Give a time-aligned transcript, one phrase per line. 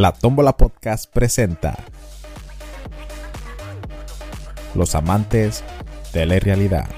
[0.00, 1.76] La Tómbola Podcast presenta
[4.74, 5.62] Los amantes
[6.14, 6.88] de la realidad.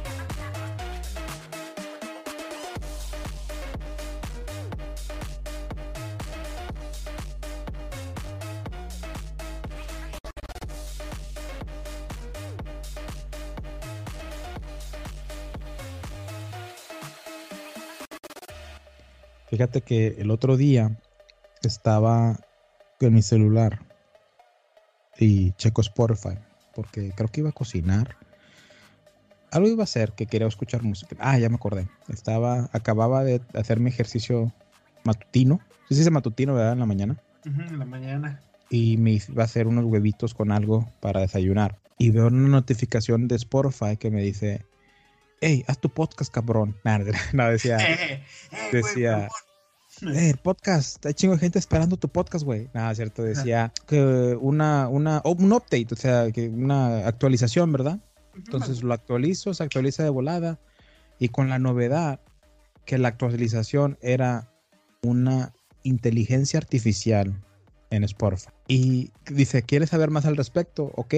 [19.50, 21.00] Fíjate que el otro día
[21.64, 22.38] estaba
[23.06, 23.80] en mi celular
[25.18, 26.38] y checo Spotify
[26.74, 28.16] porque creo que iba a cocinar.
[29.50, 31.14] Algo iba a hacer que quería escuchar música.
[31.18, 31.88] Ah, ya me acordé.
[32.08, 34.52] Estaba, acababa de hacer mi ejercicio
[35.04, 35.60] matutino.
[35.88, 36.72] Sí, se dice matutino, ¿verdad?
[36.72, 37.22] En la mañana.
[37.44, 38.40] en la mañana.
[38.70, 41.78] Y me iba a hacer unos huevitos con algo para desayunar.
[41.98, 44.64] Y veo una notificación de Spotify que me dice,
[45.42, 46.76] hey, haz tu podcast, cabrón.
[47.34, 48.24] No, decía, Eh,
[48.72, 49.28] decía, eh,
[50.02, 52.68] el podcast, hay chingo de gente esperando tu podcast, güey.
[52.74, 58.00] Nada, cierto, decía que una, una, oh, un update, o sea, que una actualización, ¿verdad?
[58.34, 60.58] Entonces lo actualizo, se actualiza de volada.
[61.18, 62.20] Y con la novedad
[62.84, 64.50] que la actualización era
[65.02, 65.52] una
[65.84, 67.40] inteligencia artificial
[67.90, 68.50] en Spotify.
[68.66, 70.90] Y dice, ¿quieres saber más al respecto?
[70.96, 71.14] Ok.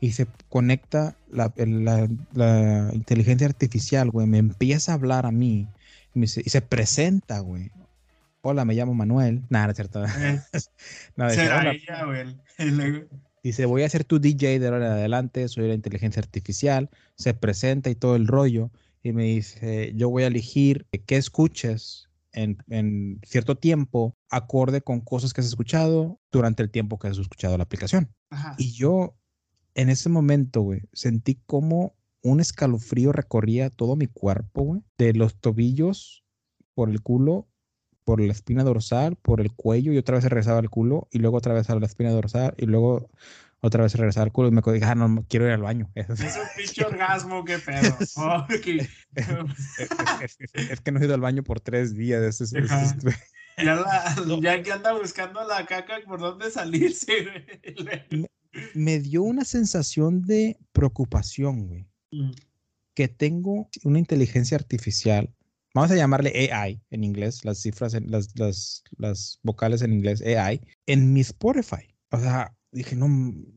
[0.00, 4.26] Y se conecta la, la, la inteligencia artificial, güey.
[4.26, 5.68] Me empieza a hablar a mí.
[6.14, 7.70] Y se presenta, güey
[8.46, 9.42] hola, me llamo Manuel.
[9.48, 10.04] Nada, no es cierto.
[10.04, 10.40] Eh,
[11.16, 13.08] no, dice, será ella, güey.
[13.42, 17.34] Dice, voy a ser tu DJ de ahora en adelante, soy la inteligencia artificial, se
[17.34, 18.70] presenta y todo el rollo,
[19.02, 25.00] y me dice, yo voy a elegir qué escuches en, en cierto tiempo, acorde con
[25.00, 28.12] cosas que has escuchado durante el tiempo que has escuchado la aplicación.
[28.30, 28.54] Ajá.
[28.58, 29.16] Y yo,
[29.74, 35.36] en ese momento, güey, sentí como un escalofrío recorría todo mi cuerpo, güey, de los
[35.36, 36.24] tobillos
[36.74, 37.48] por el culo
[38.06, 41.38] por la espina dorsal, por el cuello y otra vez regresaba al culo y luego
[41.38, 43.10] otra vez a la espina dorsal y luego
[43.60, 45.90] otra vez regresaba al culo y me dije, ah, no, quiero ir al baño.
[45.96, 47.96] Es un pinche orgasmo, qué pedo.
[48.16, 48.68] Oh, es,
[50.22, 52.40] es, es, es, que no he ido al baño por tres días.
[52.40, 57.26] Es, ya, la, ya, que anda buscando la caca por dónde salirse.
[58.10, 58.28] Me,
[58.74, 61.88] me, dio una sensación de preocupación, güey.
[62.12, 62.30] Mm.
[62.94, 65.34] Que tengo una inteligencia artificial
[65.76, 70.22] vamos a llamarle AI en inglés, las cifras, en, las, las, las, vocales en inglés,
[70.22, 71.94] AI, en mi Spotify.
[72.10, 73.06] O sea, dije, no,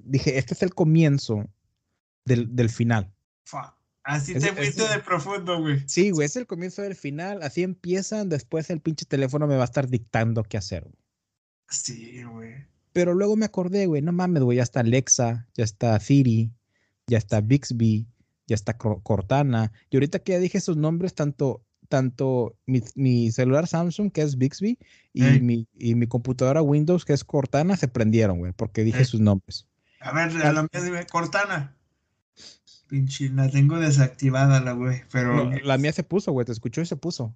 [0.03, 1.49] dije, este es el comienzo
[2.25, 3.13] del, del final.
[4.03, 5.81] Así es, te fuiste es, de profundo, güey.
[5.87, 7.41] Sí, güey, es el comienzo del final.
[7.41, 10.83] Así empiezan, después el pinche teléfono me va a estar dictando qué hacer.
[10.83, 10.95] Güey.
[11.69, 12.65] Sí, güey.
[12.91, 16.51] Pero luego me acordé, güey, no mames, güey, ya está Alexa, ya está Siri,
[17.07, 18.07] ya está Bixby,
[18.45, 19.71] ya está Cortana.
[19.89, 24.37] Y ahorita que ya dije esos nombres, tanto tanto mi, mi, celular Samsung, que es
[24.37, 24.77] Bixby,
[25.11, 29.19] y, mi, y, mi, computadora Windows, que es Cortana, se prendieron, güey, porque dije sus
[29.19, 29.67] nombres.
[29.99, 31.75] A ver, a la mía dime, Cortana.
[32.87, 35.45] Pinche, la tengo desactivada, la güey, pero...
[35.45, 37.35] No, la mía se puso, güey, te escuchó y se puso.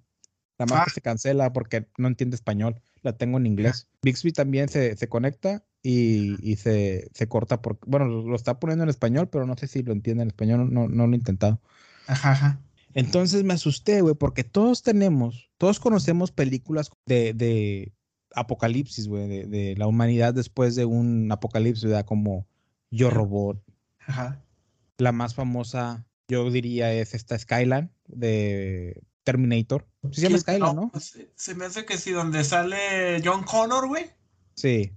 [0.56, 0.92] La marca ah.
[0.94, 2.80] se cancela porque no entiende español.
[3.02, 3.88] La tengo en inglés.
[3.88, 3.98] Ah.
[4.02, 7.60] Bixby también se, se conecta y, y se, se, corta.
[7.60, 10.72] Por, bueno, lo está poniendo en español, pero no sé si lo entiende en español.
[10.72, 11.60] No, no lo he intentado.
[12.06, 12.60] Ajá, ajá.
[12.94, 17.92] Entonces me asusté, güey, porque todos tenemos, todos conocemos películas de, de
[18.34, 22.04] apocalipsis, güey, de, de, la humanidad después de un apocalipsis, ¿verdad?
[22.04, 22.46] Como
[22.90, 23.62] Yo Robot.
[23.98, 24.40] Ajá.
[24.98, 29.86] La más famosa, yo diría, es esta Skyline de Terminator.
[30.12, 30.92] ¿Sí se llama Skyline, no?
[31.00, 34.06] Se, se, me hace que sí, donde sale John Connor, güey.
[34.54, 34.92] Sí.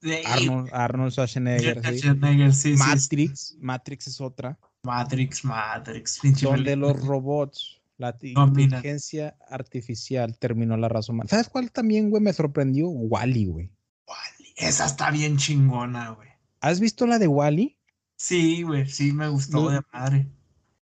[0.00, 1.78] De, Arnold, Arnold Schwarzenegger.
[1.80, 2.76] Schwarzenegger sí.
[2.76, 3.56] sí, Matrix.
[3.60, 4.58] Matrix es otra.
[4.84, 6.20] Matrix, Matrix.
[6.42, 11.28] Donde los robots, la inteligencia artificial terminó la razón humana.
[11.30, 12.88] ¿Sabes cuál también, güey, me sorprendió?
[12.88, 13.70] Wally, güey.
[14.08, 14.54] Wally.
[14.56, 16.28] Esa está bien chingona, güey.
[16.60, 17.78] ¿Has visto la de Wally?
[18.16, 19.70] Sí, güey, sí me gustó no.
[19.70, 20.26] de madre.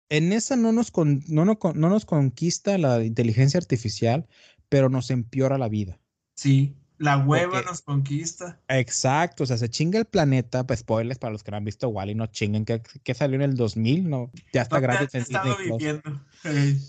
[0.09, 4.27] En esa no nos, con, no, no, no nos conquista la inteligencia artificial,
[4.69, 5.99] pero nos empeora la vida.
[6.37, 6.77] Sí.
[7.05, 8.59] La hueva Porque, nos conquista.
[8.67, 11.91] Exacto, o sea, se chinga el planeta, pues spoilers para los que no han visto
[11.91, 15.25] Wally, no chinguen, que, que, salió en el 2000, no, ya está no, gratis en
[15.25, 16.23] Disney viviendo.
[16.43, 16.81] Hey.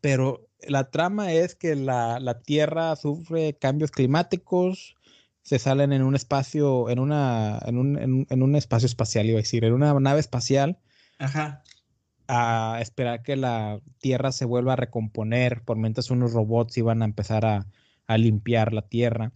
[0.00, 4.96] Pero la trama es que la, la, Tierra sufre cambios climáticos,
[5.42, 9.38] se salen en un espacio, en una, en un, en, en un espacio espacial, iba
[9.38, 10.80] a decir, en una nave espacial.
[11.20, 11.62] Ajá.
[12.26, 17.04] A esperar que la Tierra se vuelva a recomponer, por mientras unos robots iban a
[17.04, 17.68] empezar a,
[18.08, 19.32] a limpiar la tierra.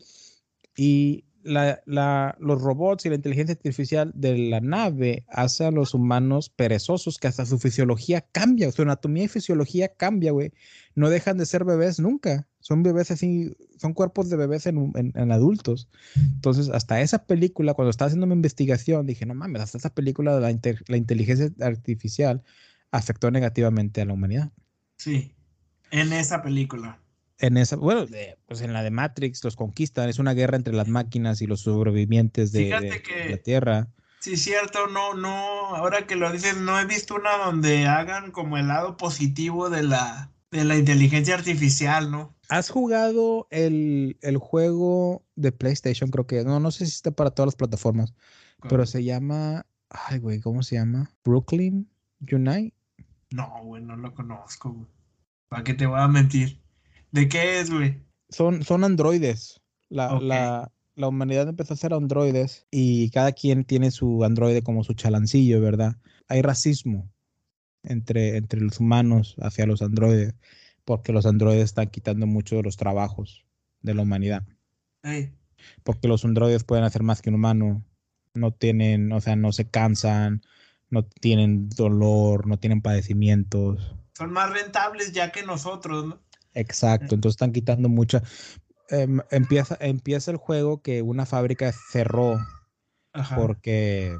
[0.76, 5.94] Y la, la, los robots y la inteligencia artificial de la nave hace a los
[5.94, 10.52] humanos perezosos, que hasta su fisiología cambia, su anatomía y fisiología cambia, güey.
[10.94, 12.48] No dejan de ser bebés nunca.
[12.60, 15.88] son bebés así, son cuerpos de bebés en, en, adultos.
[16.16, 20.34] Entonces, hasta esa película, cuando estaba haciendo mi investigación, dije, no mames, hasta esa película
[20.34, 22.42] de la, la inteligencia artificial
[22.90, 24.52] afectó negativamente a la humanidad.
[24.96, 25.34] Sí,
[25.90, 27.01] en esa película.
[27.42, 28.06] En esa, bueno,
[28.46, 31.62] pues en la de Matrix los conquistan, es una guerra entre las máquinas y los
[31.62, 33.88] sobrevivientes de, la Tierra.
[34.20, 38.58] Sí, cierto, no, no, ahora que lo dices, no he visto una donde hagan como
[38.58, 42.32] el lado positivo de la, de la inteligencia artificial, ¿no?
[42.48, 46.10] ¿Has jugado el, juego de PlayStation?
[46.10, 48.14] Creo que, no, no sé si está para todas las plataformas,
[48.68, 51.10] pero se llama, ay, güey, ¿cómo se llama?
[51.24, 51.90] Brooklyn
[52.20, 52.72] Unite.
[53.32, 54.86] No, güey, no lo conozco, güey.
[55.48, 56.62] ¿Para qué te voy a mentir?
[57.12, 58.03] ¿De qué es, güey?
[58.29, 59.61] Son, son androides.
[59.88, 64.85] La, la, la, humanidad empezó a ser androides y cada quien tiene su androide como
[64.85, 65.97] su chalancillo, ¿verdad?
[66.29, 67.11] Hay racismo
[67.82, 70.35] entre, entre los humanos hacia los androides
[70.85, 73.44] porque los androides están quitando mucho de los trabajos
[73.81, 74.44] de la humanidad.
[75.82, 77.85] Porque los androides pueden hacer más que un humano.
[78.35, 80.43] No tienen, o sea, no se cansan,
[80.91, 83.94] no tienen dolor, no tienen padecimientos.
[84.14, 86.20] Son más rentables ya que nosotros, ¿no?
[86.54, 88.22] Exacto, entonces están quitando mucha.
[88.88, 92.38] Em, empieza, empieza el juego que una fábrica cerró
[93.34, 94.16] porque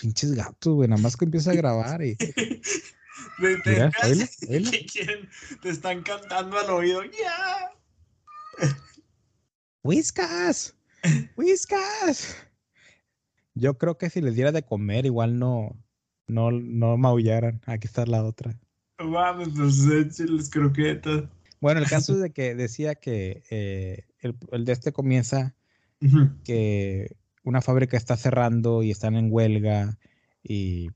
[0.00, 2.16] pinches gatos, güey, nada más que empieza a grabar y.
[3.64, 3.90] te,
[5.62, 7.04] te están cantando al oído.
[7.04, 7.70] ¡Ya!
[9.82, 10.74] ¡Whiskas!
[11.36, 12.36] ¡Whiskas!
[13.54, 15.76] Yo creo que si les diera de comer, igual no,
[16.26, 17.60] no, no maullaran.
[17.66, 18.58] Aquí está la otra.
[18.98, 21.24] Vamos, pues los croquetas.
[21.64, 25.54] Bueno, el caso es de que decía que eh, el, de este comienza
[26.44, 29.96] que una fábrica está cerrando y están en huelga
[30.42, 30.90] y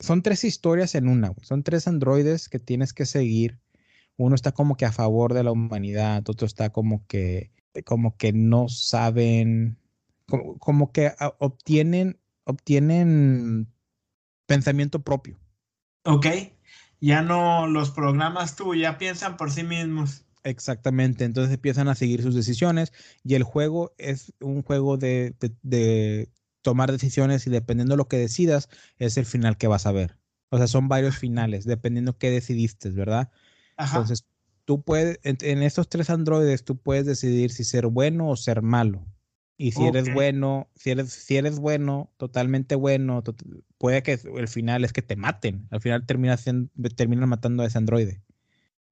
[0.00, 3.60] son tres historias en una, son tres androides que tienes que seguir.
[4.16, 7.52] Uno está como que a favor de la humanidad, otro está como que
[7.84, 9.78] como que no saben,
[10.26, 13.68] como, que obtienen obtienen
[14.48, 15.38] pensamiento propio.
[16.02, 16.26] Ok
[17.02, 20.24] ya no los programas tú, ya piensan por sí mismos.
[20.44, 22.92] Exactamente, entonces empiezan a seguir sus decisiones
[23.24, 25.34] y el juego es un juego de,
[26.62, 28.68] tomar decisiones y dependiendo de lo que decidas
[28.98, 30.16] es el final que vas a ver.
[30.50, 33.30] O sea, son varios finales, dependiendo qué decidiste, ¿verdad?
[33.76, 34.24] Entonces,
[34.64, 39.04] tú puedes, en, estos tres androides, tú puedes decidir si ser bueno o ser malo.
[39.56, 43.22] Y si eres bueno, si eres, si eres bueno, totalmente bueno,
[43.78, 45.68] puede que el final es que te maten.
[45.70, 46.36] Al final termina
[46.96, 48.22] terminan matando a ese androide.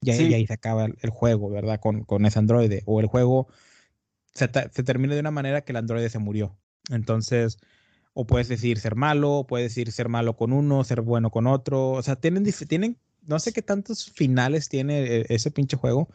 [0.02, 1.80] Y ahí, se acaba el, juego, ¿verdad?
[1.80, 2.82] Con, con, ese androide.
[2.86, 3.48] O el juego
[4.32, 6.56] se, termina de una manera que el androide se murió.
[6.90, 7.58] Entonces,
[8.14, 11.46] o puedes decir ser malo, o puedes decir ser malo con uno, ser bueno con
[11.46, 11.90] otro.
[11.90, 16.08] O sea, tienen, tienen no sé qué tantos finales tiene eh, ese pinche juego,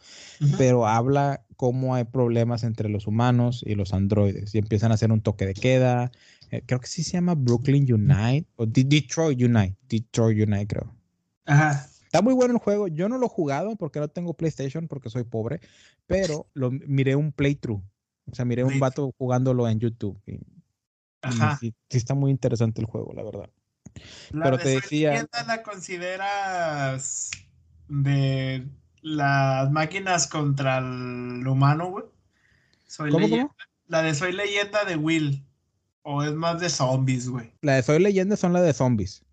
[0.58, 5.12] pero habla cómo hay problemas entre los humanos y los androides y empiezan a hacer
[5.12, 6.12] un toque de queda.
[6.50, 9.76] Eh, creo que sí se llama Brooklyn Unite o Detroit Unite.
[9.88, 10.92] Detroit Unite, creo.
[11.46, 11.88] Ajá.
[12.04, 12.88] Está muy bueno el juego.
[12.88, 15.60] Yo no lo he jugado porque no tengo PlayStation porque soy pobre,
[16.06, 17.82] pero lo miré un playthrough.
[18.30, 20.18] O sea, miré un vato jugándolo en YouTube.
[21.22, 21.58] Ajá.
[21.60, 23.50] sí, está muy interesante el juego, la verdad.
[24.32, 25.26] Pero te decía.
[25.46, 27.30] la consideras
[27.88, 28.66] de
[29.02, 32.04] las máquinas contra el humano, güey?
[32.86, 33.54] Soy leyenda.
[33.86, 35.44] La de Soy leyenda de Will.
[36.02, 37.52] O es más de zombies, güey.
[37.62, 39.24] La de Soy leyenda son la de zombies.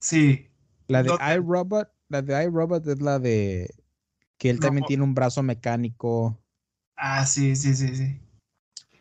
[0.00, 0.48] Sí.
[0.86, 3.74] La de iRobot, la de iRobot es la de
[4.38, 6.38] que él también tiene un brazo mecánico.
[6.96, 8.20] Ah, sí, sí, sí, sí.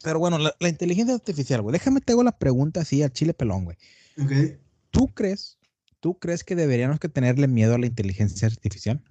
[0.03, 1.73] Pero bueno, la, la inteligencia artificial, güey.
[1.73, 3.77] Déjame te hago la pregunta así al chile pelón, güey.
[4.21, 4.59] Ok.
[4.91, 5.57] ¿Tú crees,
[5.99, 9.01] tú crees que deberíamos que tenerle miedo a la inteligencia artificial?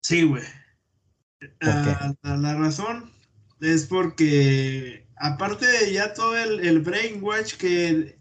[0.00, 0.42] Sí, güey.
[1.60, 3.12] Ah, la, razón
[3.60, 8.16] es porque, aparte de ya todo el, el brainwash que,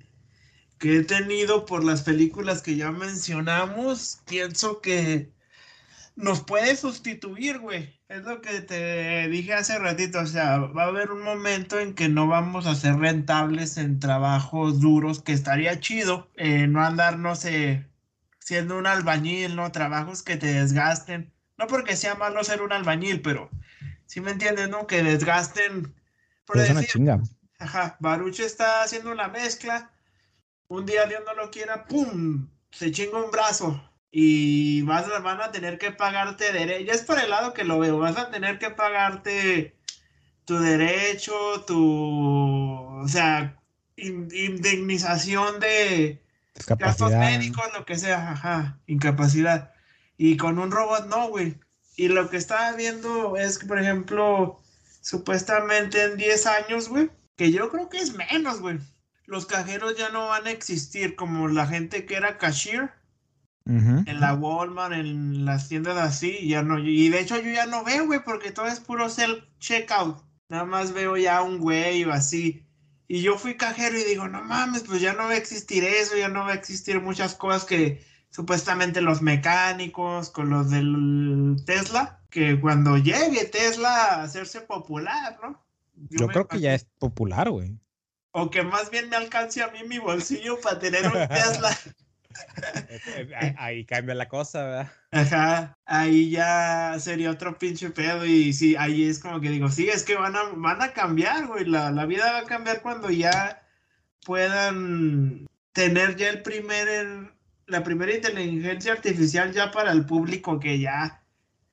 [0.80, 5.32] que he tenido por las películas que ya mencionamos, pienso que
[6.15, 8.00] nos puede sustituir, güey.
[8.10, 11.94] Es lo que te dije hace ratito, o sea, va a haber un momento en
[11.94, 17.18] que no vamos a ser rentables en trabajos duros, que estaría chido, eh, no andar,
[17.18, 17.86] no sé,
[18.39, 19.72] siendo un albañil, ¿no?
[19.72, 21.32] Trabajos que te desgasten.
[21.58, 23.50] No porque sea malo ser un albañil, pero
[24.06, 24.88] si me entiendes, ¿no?
[24.88, 25.94] Que desgasten.
[26.46, 27.22] Por es una chinga.
[27.60, 29.91] Ajá, Baruch está haciendo una mezcla.
[30.68, 32.48] Un día Dios no lo quiera, ¡pum!
[32.72, 36.86] Se chinga un brazo y vas, van a tener que pagarte derecho.
[36.86, 39.75] Ya es por el lado que lo veo, vas a tener que pagarte
[40.46, 41.34] tu derecho,
[41.65, 43.58] tu, o sea,
[43.96, 46.22] indemnización de
[46.77, 49.74] gastos médicos, lo que sea, ajá, incapacidad.
[50.18, 51.56] Y con un robot no, güey.
[51.96, 54.62] Y lo que estaba viendo es que, por ejemplo,
[55.01, 58.80] supuestamente en 10 años, güey, que yo creo que es menos, güey.
[59.25, 62.91] Los cajeros ya no van a existir como la gente que era cashier
[63.65, 66.80] en la Walmart, en las tiendas así, ya no.
[66.80, 70.24] Y de hecho yo ya no veo, güey, porque todo es puro self checkout.
[70.50, 72.65] Nada más veo ya un güey o así.
[73.08, 76.18] Y yo fui cajero y digo, no mames, pues ya no va a existir eso,
[76.18, 82.22] ya no va a existir muchas cosas que supuestamente los mecánicos con los del Tesla,
[82.30, 85.62] que cuando llegue Tesla a hacerse popular, ¿no?
[86.10, 87.77] Yo, creo que ya es popular, güey.
[88.32, 91.77] O que más bien me alcance a mí mi bolsillo para tener un Tesla.
[93.58, 94.92] Ahí cambia la cosa, ¿verdad?
[95.12, 99.90] Ajá, ahí ya sería otro pinche pedo y sí, ahí es como que digo, sí,
[99.90, 103.10] es que van a, van a cambiar, güey, la, la vida va a cambiar cuando
[103.10, 103.62] ya
[104.26, 107.34] puedan tener ya el primer,
[107.68, 111.24] la primera inteligencia artificial ya para el público que ya...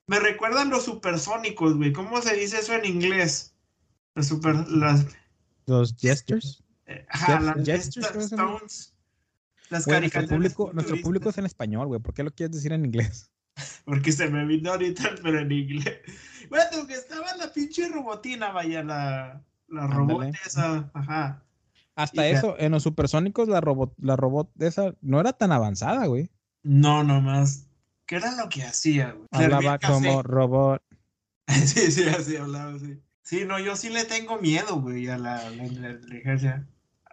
[0.07, 3.53] Me recuerdan los supersónicos, güey, ¿cómo se dice eso en inglés?
[4.15, 4.55] Los super...
[4.67, 5.05] Las...
[5.67, 6.63] Los gestures.
[6.87, 8.27] Eh, ajá, las gestures,
[9.69, 11.99] las nuestro público, nuestro público es en español, güey.
[11.99, 13.31] ¿Por qué lo quieres decir en inglés?
[13.85, 15.99] Porque se me vino ahorita, pero en inglés.
[16.49, 21.43] Bueno, que estaba la pinche robotina, vaya, la, la robot esa, ajá.
[21.95, 26.29] Hasta eso, en los supersónicos, la robot, la robot esa no era tan avanzada, güey.
[26.63, 27.67] No, nomás.
[28.05, 29.27] ¿Qué era lo que hacía, güey?
[29.31, 30.81] Hablaba como robot.
[31.47, 33.01] sí, sí, así hablaba, sí.
[33.21, 36.65] Sí, no, yo sí le tengo miedo, güey, a la, inteligencia.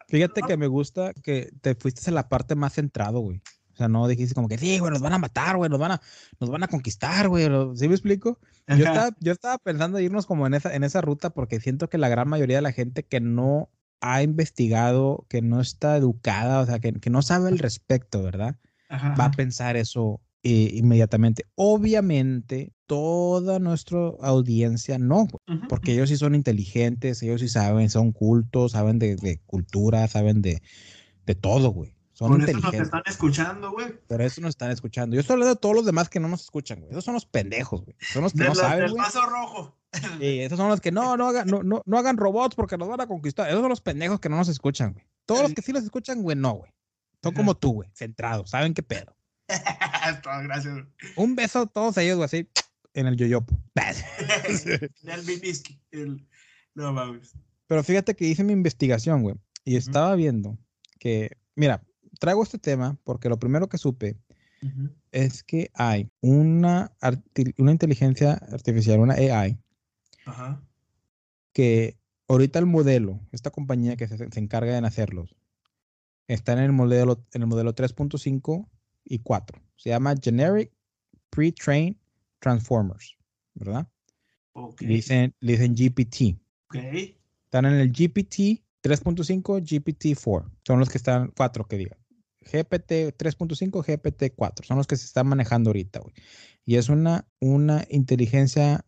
[0.09, 3.43] Fíjate que me gusta que te fuiste a la parte más centrado, güey.
[3.73, 5.93] O sea, no dijiste como que sí, güey, nos van a matar, güey, nos van
[5.93, 6.01] a,
[6.41, 7.47] nos van a conquistar, güey.
[7.75, 8.39] ¿Sí me explico?
[8.69, 11.99] Yo estaba, yo estaba pensando irnos como en esa, en esa ruta porque siento que
[11.99, 13.71] la gran mayoría de la gente que no
[14.01, 18.57] ha investigado, que no está educada, o sea, que, que no sabe al respecto, ¿verdad?
[18.91, 21.45] Va a pensar eso eh, inmediatamente.
[21.57, 25.27] Obviamente, toda nuestra audiencia no,
[25.69, 30.63] porque ellos sí son inteligentes, ellos sí saben, son cultos, saben de, cultura, saben de,
[31.27, 31.97] de todo, güey.
[32.13, 32.75] Son Por inteligentes.
[32.75, 33.89] Eso nos están escuchando, güey.
[34.07, 35.17] Pero eso nos están escuchando.
[35.17, 36.93] Yo estoy hablando de todos los demás que no nos escuchan, güey.
[36.93, 37.97] Esos son los pendejos, güey.
[38.13, 39.77] Son los que no saben, del paso rojo.
[40.21, 42.89] Sí, esos son los que no, no hagan, no, no, no hagan robots porque nos
[42.89, 43.49] van a conquistar.
[43.49, 45.07] Esos son los pendejos que no nos escuchan, güey.
[45.25, 46.71] Todos los que sí los escuchan, güey, no, güey.
[47.21, 49.16] Son como tú, güey, centrados, saben qué pedo.
[50.45, 50.87] gracias.
[51.17, 52.49] Un beso a todos ellos, güey, así,
[52.95, 53.57] en el yoyopo.
[55.93, 56.27] el
[56.75, 57.35] No mames.
[57.67, 60.59] Pero fíjate que hice mi investigación, güey, y estaba viendo
[60.99, 61.83] que, mira,
[62.21, 64.17] traigo este tema porque lo primero que supe
[65.13, 66.93] es que hay una,
[67.59, 69.59] una inteligencia artificial, una AI,
[71.53, 71.97] que
[72.29, 75.37] ahorita el modelo, esta compañía que se, se encarga de hacerlos,
[76.29, 78.69] está en el modelo, en el modelo 3.5
[79.07, 79.59] y 4.
[79.77, 80.73] Se llama Generic
[81.31, 81.97] Pre-Trained
[82.41, 83.17] Transformers,
[83.55, 83.89] ¿verdad?
[84.53, 84.89] Okay.
[84.89, 86.39] dicen, dicen GPT.
[86.69, 87.19] Okay.
[87.45, 90.51] Están en el GPT 3.5, GPT 4.
[90.67, 91.99] Son los que están, 4 que digan.
[92.41, 94.67] GPT 3.5, GPT 4.
[94.67, 96.15] Son los que se están manejando ahorita, güey.
[96.65, 98.85] Y es una, una inteligencia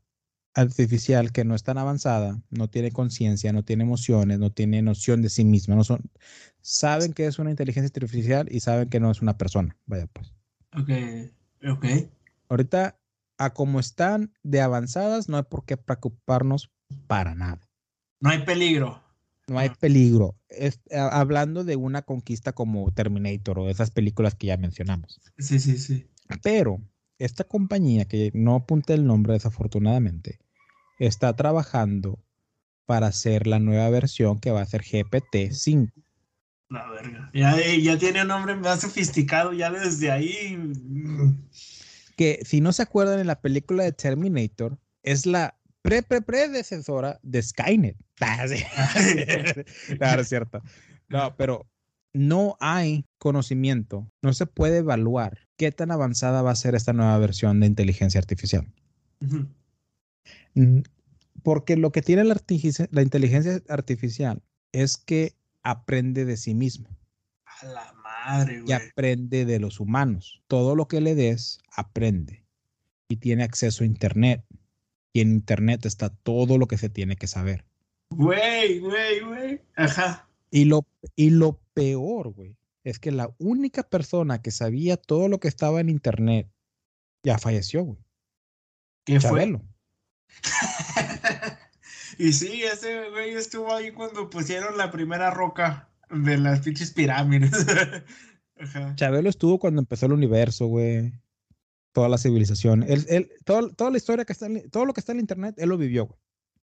[0.55, 5.23] artificial que no es tan avanzada, no tiene conciencia, no tiene emociones, no tiene noción
[5.23, 6.03] de sí misma, no son,
[6.61, 9.77] saben que es una inteligencia artificial y saben que no es una persona.
[9.87, 10.35] Vaya pues.
[10.75, 10.91] Ok,
[11.71, 11.85] ok.
[12.49, 12.99] Ahorita,
[13.39, 16.71] a como están de avanzadas, no hay por qué preocuparnos
[17.07, 17.61] para nada.
[18.21, 19.03] No hay peligro.
[19.47, 20.37] No hay peligro.
[20.49, 25.21] Es, hablando de una conquista como Terminator o esas películas que ya mencionamos.
[25.39, 26.07] Sí, sí, sí.
[26.43, 26.83] Pero
[27.19, 30.39] esta compañía, que no apunté el nombre desafortunadamente,
[30.99, 32.19] está trabajando
[32.87, 35.93] para hacer la nueva versión que va a ser GPT-5.
[36.71, 37.31] La verga.
[37.33, 40.73] Ya, ya, tiene un nombre más sofisticado ya desde ahí.
[42.17, 47.19] Que si no se acuerdan en la película de Terminator, es la pre pre predecesora
[47.23, 47.97] de Skynet.
[48.17, 48.53] claro,
[50.21, 50.63] es cierto.
[51.09, 51.67] No, pero
[52.19, 57.17] no hay conocimiento, no se puede evaluar qué tan avanzada va a ser esta nueva
[57.19, 58.67] versión de inteligencia artificial.
[61.45, 62.37] Porque lo que tiene la,
[62.91, 66.89] la, inteligencia artificial es que aprende de sí mismo.
[67.45, 68.71] A la madre, güey.
[68.71, 70.43] Y aprende de los humanos.
[70.49, 72.45] Todo lo que le des, aprende.
[73.09, 74.45] Y tiene acceso a Internet.
[75.13, 77.65] Y en Internet está todo lo que se tiene que saber.
[78.11, 79.61] Güey, güey, güey.
[79.77, 80.28] Ajá.
[80.51, 85.41] Y lo, y lo peor, güey, es que la única persona que sabía todo lo
[85.41, 86.51] que estaba en internet
[87.23, 87.99] ya falleció, güey.
[89.05, 89.59] ¿Qué fue?
[92.19, 97.67] y sí, ese güey estuvo ahí cuando pusieron la primera roca de las pinches pirámides.
[98.97, 101.13] Chabelo estuvo cuando empezó el universo, güey.
[101.93, 102.83] toda la civilización.
[102.83, 105.55] Él, él, todo, toda la historia que está, en, todo lo que está en internet,
[105.59, 106.19] él lo vivió, güey.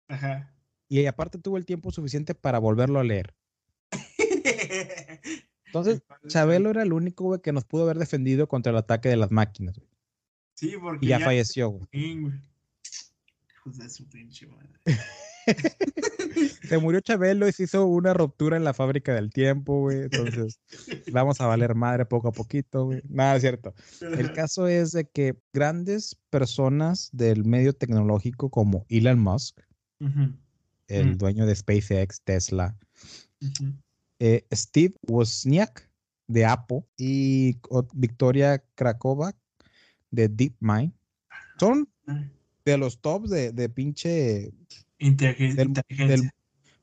[0.09, 0.53] Ajá.
[0.89, 3.33] Y aparte tuvo el tiempo suficiente para volverlo a leer.
[5.67, 9.17] Entonces, Chabelo era el único, güey, que nos pudo haber defendido contra el ataque de
[9.17, 9.89] las máquinas, güey.
[10.55, 11.87] Sí, porque Y ya, falleció, güey.
[11.91, 12.33] Hijos
[13.77, 14.69] de su pinche madre.
[16.63, 20.03] Se murió Chabelo y se hizo una ruptura en la fábrica del tiempo, güey.
[20.03, 20.59] Entonces,
[21.11, 23.01] vamos a valer madre poco a poquito, güey.
[23.09, 23.73] Nada, es cierto.
[24.01, 29.59] El caso es de que grandes personas del medio tecnológico como Elon Musk,
[30.87, 31.17] el Mm.
[31.17, 32.77] dueño de SpaceX, Tesla,
[33.41, 33.73] ujú.
[34.25, 35.89] Eh, Steve Wozniak
[36.27, 37.57] de Apple y
[37.93, 39.33] Victoria Krakova
[40.11, 40.93] de DeepMind
[41.59, 41.89] son
[42.63, 44.53] de los tops de, de pinche
[44.99, 46.07] Inteligen- Del- inteligencia.
[46.15, 46.29] del,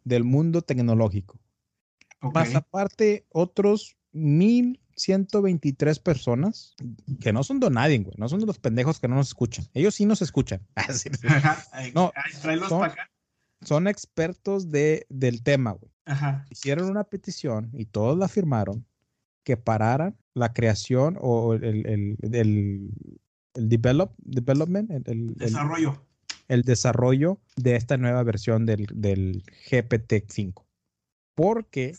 [0.04, 1.40] del mundo tecnológico.
[2.20, 2.34] Ok.
[2.34, 6.74] Más aparte, otros 1123 personas
[7.20, 8.14] que no son de nadie, güey.
[8.18, 9.64] No son de los pendejos que no nos escuchan.
[9.72, 10.60] Ellos sí nos escuchan.
[11.94, 13.09] No, ay, tráelos son- para acá.
[13.62, 15.92] Son expertos de, del tema, güey.
[16.06, 16.46] Ajá.
[16.50, 18.86] Hicieron una petición y todos la firmaron
[19.44, 22.90] que pararan la creación o el, el, el,
[23.54, 26.06] el develop, development, el, Desarrollo.
[26.48, 30.64] el desarrollo de esta nueva versión del, del GPT-5.
[31.34, 31.94] Porque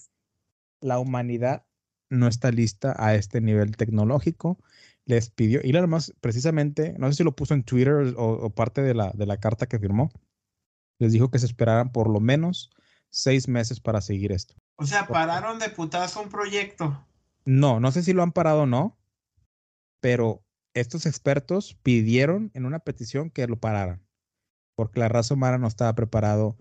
[0.81, 1.65] la humanidad
[2.09, 4.59] no está lista a este nivel tecnológico.
[5.05, 8.81] Les pidió, y más precisamente, no sé si lo puso en Twitter o, o parte
[8.81, 10.11] de la, de la carta que firmó,
[11.01, 12.69] les dijo que se esperaran por lo menos
[13.09, 14.53] seis meses para seguir esto.
[14.75, 17.05] O sea, pararon de putazo un proyecto.
[17.43, 18.99] No, no sé si lo han parado o no,
[19.99, 20.43] pero
[20.75, 24.05] estos expertos pidieron en una petición que lo pararan,
[24.75, 26.55] porque la raza humana no estaba preparado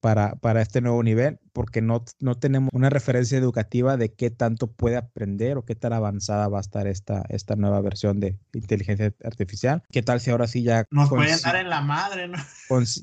[0.00, 4.70] para, para este nuevo nivel, porque no, no tenemos una referencia educativa de qué tanto
[4.70, 9.14] puede aprender o qué tan avanzada va a estar esta, esta nueva versión de inteligencia
[9.24, 9.82] artificial.
[9.90, 12.38] ¿Qué tal si ahora sí ya Nos pueden dar en la madre, ¿no?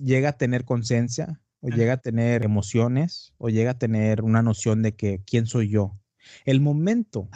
[0.03, 4.82] llega a tener conciencia o llega a tener emociones o llega a tener una noción
[4.82, 5.97] de que quién soy yo?
[6.45, 7.29] El momento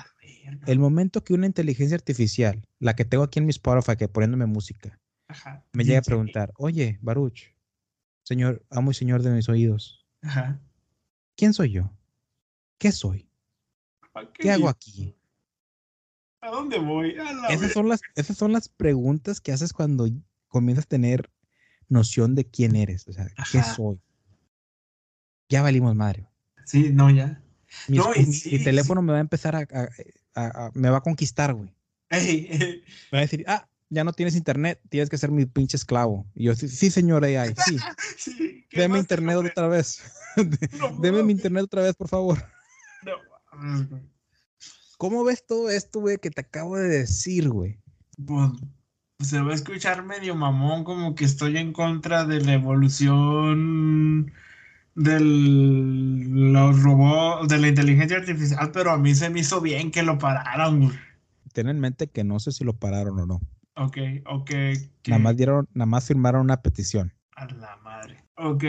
[0.65, 4.45] el momento que una inteligencia artificial, la que tengo aquí en mi Spotify, que poniéndome
[4.45, 5.65] música, Ajá.
[5.73, 7.53] me llega a preguntar, oye, Baruch,
[8.27, 10.59] señor, amo y señor de mis oídos, Ajá.
[11.37, 11.93] ¿quién soy yo?
[12.77, 13.29] ¿Qué soy?
[14.11, 15.15] ¿Para ¿Qué hago aquí?
[16.41, 17.15] ¿A dónde voy?
[17.17, 20.09] A Esas son las, esas son las preguntas que haces cuando
[20.49, 21.31] comienzas a tener
[21.87, 24.01] noción de quién eres, o sea, ¿qué soy?
[25.49, 26.27] Ya valimos madre.
[26.65, 27.41] Sí, no, ya.
[27.87, 28.63] Mi, No, escu- y mi- sí, mi sí.
[28.65, 29.87] teléfono me va a empezar a, a-
[30.35, 31.73] a- a- me va a conquistar, güey.
[32.09, 32.83] Ey, ey.
[33.11, 36.25] Me va a decir, ah, ya no tienes internet, tienes que ser mi pinche esclavo.
[36.35, 37.77] Y yo, sí, sí señor AI, sí.
[38.17, 40.01] Sí, ¿qué Deme internet otra vez.
[40.37, 42.37] No Deme mi internet otra vez, por favor.
[44.99, 47.79] ¿Cómo ves todo esto, güey, que te acabo de decir, güey?
[48.23, 48.51] Pues,
[49.19, 54.31] se va a escuchar medio mamón, como que estoy en contra de la evolución
[54.93, 60.03] del los robots, de la inteligencia artificial, pero a mí se me hizo bien que
[60.03, 60.99] lo pararon, güey.
[61.53, 63.39] Ten en mente que no sé si lo pararon o no.
[63.77, 64.51] Ok, ok.
[65.07, 67.13] Nada más dieron, nada más firmaron una petición.
[67.35, 68.23] A la madre.
[68.35, 68.63] Ok.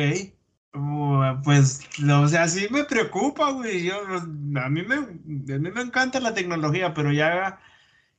[0.74, 3.84] Uh, pues, o sea, sí me preocupa, güey.
[3.84, 7.58] Yo, a mí me, a mí me encanta la tecnología, pero ya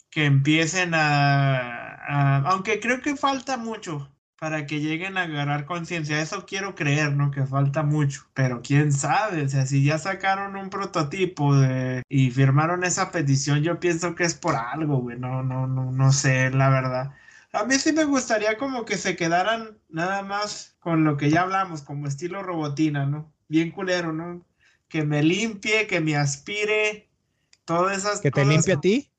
[0.10, 1.58] que empiecen a,
[1.95, 6.21] a- aunque creo que falta mucho para que lleguen a agarrar conciencia.
[6.21, 7.30] Eso quiero creer, ¿no?
[7.32, 8.25] Que falta mucho.
[8.34, 13.62] Pero quién sabe, o sea, si ya sacaron un prototipo de, y firmaron esa petición,
[13.62, 15.19] yo pienso que es por algo, güey.
[15.19, 17.12] No, no, no, no sé, la verdad.
[17.52, 21.41] A mí sí me gustaría como que se quedaran nada más con lo que ya
[21.41, 23.34] hablamos, como estilo robotina, ¿no?
[23.47, 24.45] Bien culero, ¿no?
[24.88, 27.10] Que me limpie, que me aspire,
[27.65, 29.12] todas esas ¿Que te cosas limpie a ti?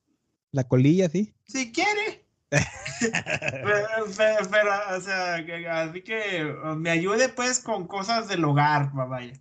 [0.51, 1.33] ¿La colilla, sí?
[1.45, 2.20] Si quiere.
[3.01, 3.87] pero,
[4.17, 6.43] pero- pero, o sea, que, así que
[6.77, 9.33] me ayude pues con cosas del hogar, vaya.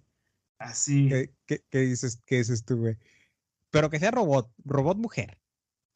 [0.59, 1.09] Así.
[1.09, 2.97] ¿Qué, qué- qué dices, qué dices tú, güey?
[3.71, 5.39] Pero que sea robot, robot mujer.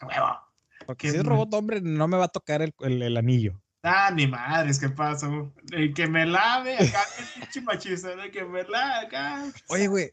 [0.03, 0.39] huevo.
[0.87, 3.61] Porque si es robot hombre, no me va a tocar el, el- el anillo.
[3.83, 5.53] Ah, ni madres, ¿qué pasó?
[5.73, 9.45] El que me lave acá, el pinche machista, el que me lave acá.
[9.69, 10.13] Oye, güey,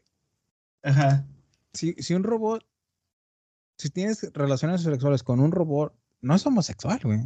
[0.82, 1.24] Ajá.
[1.72, 2.62] si, si un robot,
[3.78, 7.20] si tienes relaciones sexuales con un robot, no es homosexual, güey.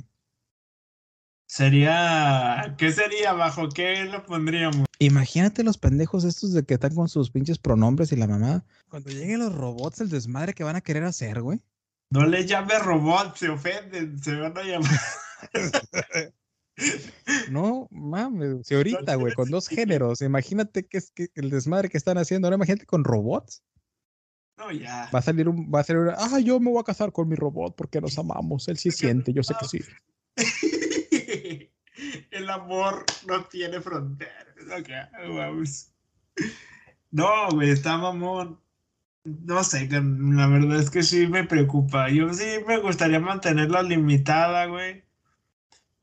[1.47, 2.75] Sería.
[2.77, 3.33] ¿Qué sería?
[3.33, 4.87] ¿Bajo qué lo pondríamos?
[4.99, 8.65] Imagínate los pendejos estos de que están con sus pinches pronombres y la mamá.
[8.89, 11.61] Cuando lleguen los robots, el desmadre que van a querer hacer, güey.
[12.11, 15.01] No le llame robot, se ofenden, se van a llamar.
[17.51, 21.97] No mames, si ahorita, güey, con dos géneros, imagínate que es que el desmadre que
[21.97, 22.47] están haciendo.
[22.47, 23.63] Ahora imagínate con robots.
[24.59, 25.11] No, ya.
[25.15, 27.37] Va a salir un, va a ser ah, yo me voy a casar con mi
[27.37, 28.69] robot porque nos amamos.
[28.69, 29.81] Él sí siente, yo sé que sí.
[32.31, 34.47] El amor no tiene fronteras.
[35.29, 35.93] vamos.
[37.11, 38.61] No, güey, está mamón.
[39.25, 42.11] No sé, la verdad es que sí me preocupa.
[42.11, 45.05] Yo sí me gustaría mantenerla limitada, güey.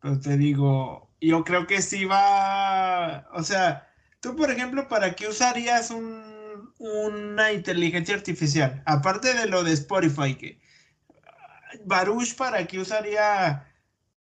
[0.02, 3.30] Pero te digo, yo creo que sí va.
[3.34, 3.88] O sea,
[4.20, 6.33] tú, por ejemplo, ¿para qué usarías un,
[6.84, 8.84] una inteligencia artificial?
[8.86, 10.60] Aparte de lo de Spotify, que.
[11.86, 13.68] Baruch, ¿para qué usaría.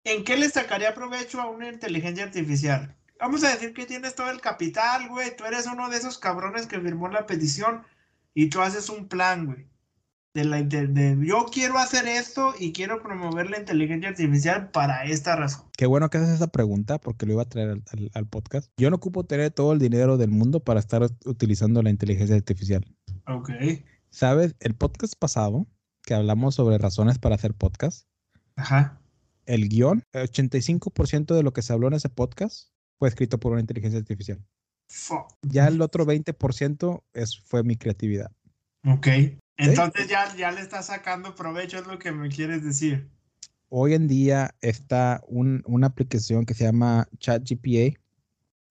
[0.04, 2.94] ¿En qué le sacaría provecho a una inteligencia artificial?
[3.18, 5.34] Vamos a decir que tienes todo el capital, güey.
[5.36, 7.84] Tú eres uno de esos cabrones que firmó la petición
[8.34, 9.66] y tú haces un plan, güey.
[10.34, 15.66] De la, yo quiero hacer esto y quiero promover la inteligencia artificial para esta razón.
[15.76, 17.82] Qué bueno que haces esa pregunta porque lo iba a traer
[18.14, 18.70] al, podcast.
[18.78, 22.82] Yo no ocupo tener todo el dinero del mundo para estar utilizando la inteligencia artificial.
[23.26, 23.50] Ok.
[24.08, 24.56] ¿Sabes?
[24.60, 25.66] El podcast pasado,
[26.02, 28.06] que hablamos sobre razones para hacer podcast.
[28.56, 29.02] Ajá.
[29.44, 33.52] El guion, el 85% de lo que se habló en ese podcast fue escrito por
[33.52, 34.42] una inteligencia artificial.
[35.42, 38.30] Ya el otro 20% es, fue mi creatividad.
[38.86, 39.08] Ok.
[39.56, 43.10] Entonces ya, ya le estás sacando provecho, es lo que me quieres decir.
[43.68, 47.98] Hoy en día está una aplicación que se llama ChatGPA.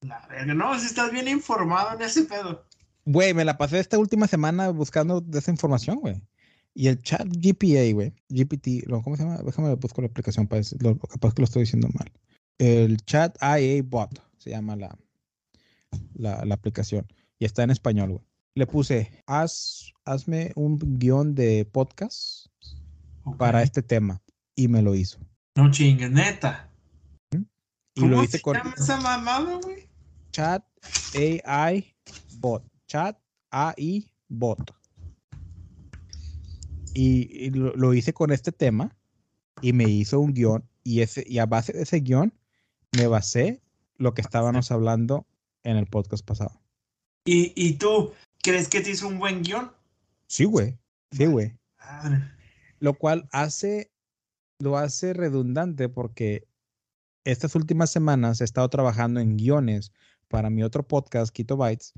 [0.01, 2.65] La verga, no, si estás bien informado en ese pedo.
[3.05, 6.21] Güey, me la pasé esta última semana buscando de esa información, güey.
[6.73, 9.39] Y el chat GPA, güey, GPT, ¿cómo se llama?
[9.43, 10.61] Déjame buscar la aplicación para
[11.09, 12.11] capaz que lo estoy diciendo mal.
[12.57, 14.95] El chat IA bot se llama la,
[16.13, 17.07] la, la aplicación.
[17.39, 18.30] Y está en español, güey.
[18.53, 22.47] Le puse, Haz, hazme un guion de podcast
[23.37, 24.21] para este tema.
[24.55, 25.19] Y me lo hizo.
[25.55, 26.69] No chingues, neta.
[27.95, 28.57] Y lo hice con.
[28.77, 29.89] esa mamada, güey?
[30.31, 30.65] Chat
[31.15, 31.95] AI
[32.39, 32.63] bot.
[32.87, 33.17] Chat
[33.51, 34.75] AI bot.
[36.93, 38.97] Y, lo, lo, hice con este tema
[39.61, 40.67] y me hizo un guion.
[40.83, 42.33] Y, ese, y a base de ese guion
[42.97, 43.61] me basé
[43.95, 45.25] lo que estábamos hablando
[45.63, 46.61] en el podcast pasado.
[47.25, 48.11] ¿Y, y tú
[48.41, 49.71] crees que te hizo un buen guion?
[50.27, 50.77] Sí, güey.
[51.11, 51.57] Sí, güey.
[52.79, 53.91] Lo cual hace,
[54.59, 56.47] lo hace redundante porque
[57.23, 59.91] estas últimas semanas he estado trabajando en guiones
[60.27, 61.93] para mi otro podcast, Quito Bytes.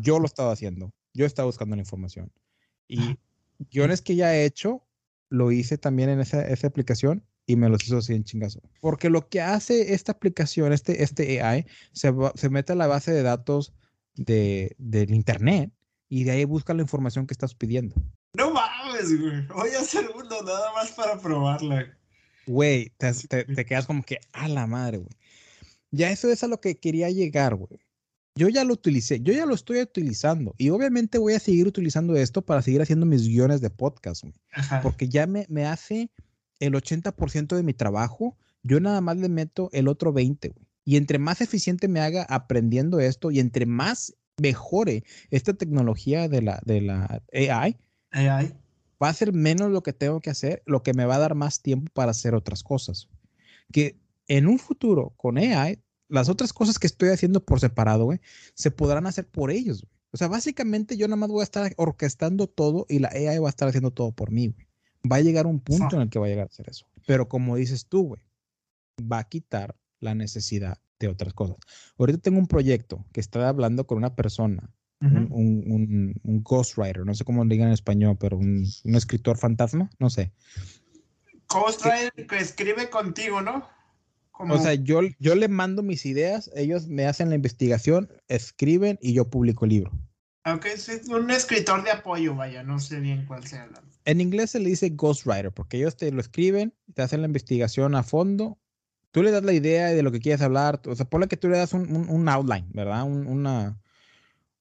[0.00, 0.92] Yo lo he estado haciendo.
[1.12, 2.32] Yo he estado buscando la información.
[2.86, 3.18] Y
[3.70, 4.86] guiones que ya he hecho,
[5.28, 8.60] lo hice también en esa, esa aplicación y me los hizo así en chingazo.
[8.80, 13.12] Porque lo que hace esta aplicación, este, este AI, se, se mete a la base
[13.12, 13.74] de datos
[14.18, 15.72] de, del internet
[16.08, 17.94] y de ahí busca la información que estás pidiendo.
[18.34, 19.46] No mames, güey.
[19.46, 21.96] Voy a hacer uno nada más para probarla.
[22.46, 25.10] Güey, te, te, quedas como que a la madre, güey.
[25.90, 27.80] Ya eso es a lo que quería llegar, güey.
[28.34, 32.14] Yo ya lo utilicé, yo ya lo estoy utilizando y obviamente voy a seguir utilizando
[32.14, 34.34] esto para seguir haciendo mis guiones de podcast, güey.
[34.82, 36.12] Porque ya me, me hace
[36.60, 40.67] el 80% de mi trabajo, yo nada más le meto el otro 20, güey.
[40.88, 46.40] Y entre más eficiente me haga aprendiendo esto y entre más mejore esta tecnología de
[46.40, 47.76] la, de la AI,
[48.10, 48.54] AI,
[49.02, 51.34] va a ser menos lo que tengo que hacer, lo que me va a dar
[51.34, 53.10] más tiempo para hacer otras cosas.
[53.70, 53.98] Que
[54.28, 58.22] en un futuro con AI, las otras cosas que estoy haciendo por separado, güey,
[58.54, 59.86] se podrán hacer por ellos.
[60.10, 63.48] O sea, básicamente yo nada más voy a estar orquestando todo y la AI va
[63.48, 64.48] a estar haciendo todo por mí.
[64.48, 64.66] Güey
[65.10, 66.86] va a llegar un punto en el que va a llegar a hacer eso.
[67.06, 68.22] Pero como dices tú, güey,
[69.00, 71.56] va a quitar la necesidad de otras cosas.
[71.98, 77.14] Ahorita tengo un proyecto que está hablando con una persona, un, un, un, ghostwriter, no
[77.14, 80.32] sé cómo le digan en español, pero un, escritor fantasma, no sé.
[81.48, 83.68] Ghostwriter que escribe contigo, ¿no?
[84.40, 89.12] O sea, yo, yo le mando mis ideas, ellos me hacen la investigación, escriben y
[89.12, 89.92] yo publico el libro.
[90.44, 93.82] Ok, es un escritor de apoyo, vaya, no sé bien cuál sea la...
[94.04, 97.94] En inglés se le dice ghostwriter, porque ellos te lo escriben, te hacen la investigación
[97.94, 98.58] a fondo,
[99.10, 101.48] tú le das la idea de lo que quieres hablar, o sea, ponle que tú
[101.48, 103.04] le das un, outline, ¿verdad?
[103.04, 103.80] una,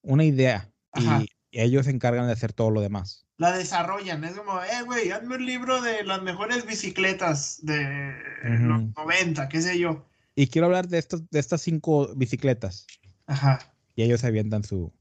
[0.01, 3.25] una idea, y, ellos se encargan de hacer todo lo demás.
[3.37, 8.95] La desarrollan, es como, eh, güey, hazme un libro de las mejores bicicletas de los
[8.95, 10.05] 90, qué sé yo.
[10.35, 12.85] Y quiero hablar de, estos, de estas cinco bicicletas.
[13.25, 13.59] Ajá.
[13.95, 14.91] Y ellos avientan su,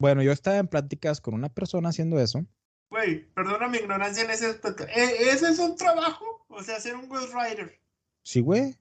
[0.00, 2.46] bueno, yo estaba en pláticas con una persona haciendo eso.
[2.90, 4.84] Güey, perdona mi ignorancia en ese aspecto.
[4.84, 6.44] ¿E-, ¿Ese es un trabajo?
[6.48, 7.80] O sea, ser un ghostwriter.
[8.22, 8.76] Sí, güey.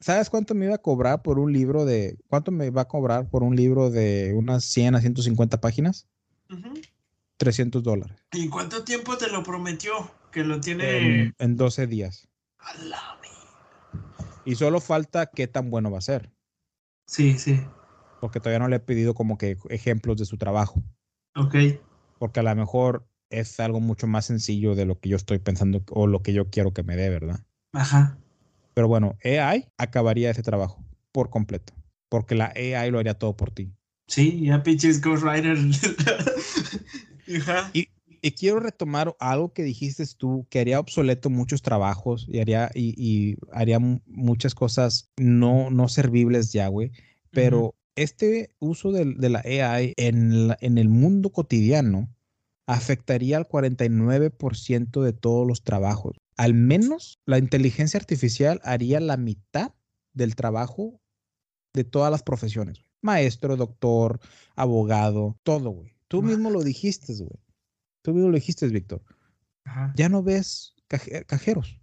[0.00, 2.18] ¿Sabes cuánto me iba a cobrar por un libro de...
[2.28, 6.08] ¿Cuánto me va a cobrar por un libro de unas 100 a 150 páginas?
[7.36, 8.16] 300 dólares.
[8.32, 10.10] ¿Y cuánto tiempo te lo prometió?
[10.32, 11.32] Que lo tiene...
[11.38, 12.28] En, 12 días.
[14.44, 16.32] Y solo falta qué tan bueno va a ser.
[17.06, 17.60] Sí, sí.
[18.20, 20.82] Porque todavía no le he pedido como que ejemplos de su trabajo.
[21.36, 21.54] Ok.
[22.18, 25.82] Porque a lo mejor es algo mucho más sencillo de lo que yo estoy pensando
[25.90, 27.40] o lo que yo quiero que me dé, ¿verdad?
[27.72, 28.18] Ajá.
[28.74, 31.72] Pero bueno, AI acabaría ese trabajo por completo.
[32.08, 33.72] Porque la AI lo haría todo por ti.
[34.06, 35.56] Sí, ya pinches Ghostwriter.
[37.72, 37.88] y,
[38.20, 43.36] y, quiero retomar algo que dijiste tú, que haría obsoleto muchos trabajos y haría, y,
[43.52, 46.92] haría muchas cosas no, no servibles ya, güey.
[47.32, 52.08] Pero este uso de, de la AI en, en el mundo cotidiano
[52.66, 56.16] afectaría al 49% de todos los trabajos.
[56.36, 59.72] Al menos la inteligencia artificial haría la mitad
[60.12, 61.00] del trabajo
[61.72, 62.84] de todas las profesiones.
[63.02, 64.20] Maestro, doctor,
[64.56, 65.96] abogado, todo, güey.
[66.08, 67.40] Tú mismo lo dijiste, güey.
[68.02, 69.02] Tú mismo lo dijiste, Víctor.
[69.94, 71.80] Ya no ves cajeros.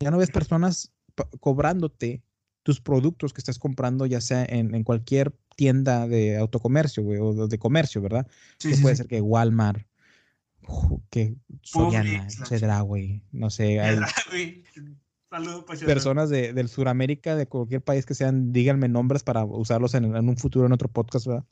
[0.00, 0.92] Ya no ves personas
[1.40, 2.22] cobrándote
[2.62, 7.58] tus productos que estás comprando, ya sea en, cualquier tienda de autocomercio, güey, o de
[7.58, 8.26] comercio, ¿verdad?
[8.58, 9.86] que puede ser que Walmart,
[11.10, 13.22] que Soriana, etcétera, güey.
[13.32, 13.80] No sé.
[13.80, 14.64] Hay
[15.86, 20.36] personas de, del Suramérica, de cualquier país que sean, díganme nombres para usarlos en, un
[20.36, 21.44] futuro en otro podcast, ¿verdad?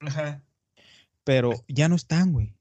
[0.00, 0.42] Ajá.
[1.24, 2.54] Pero ya no están, güey.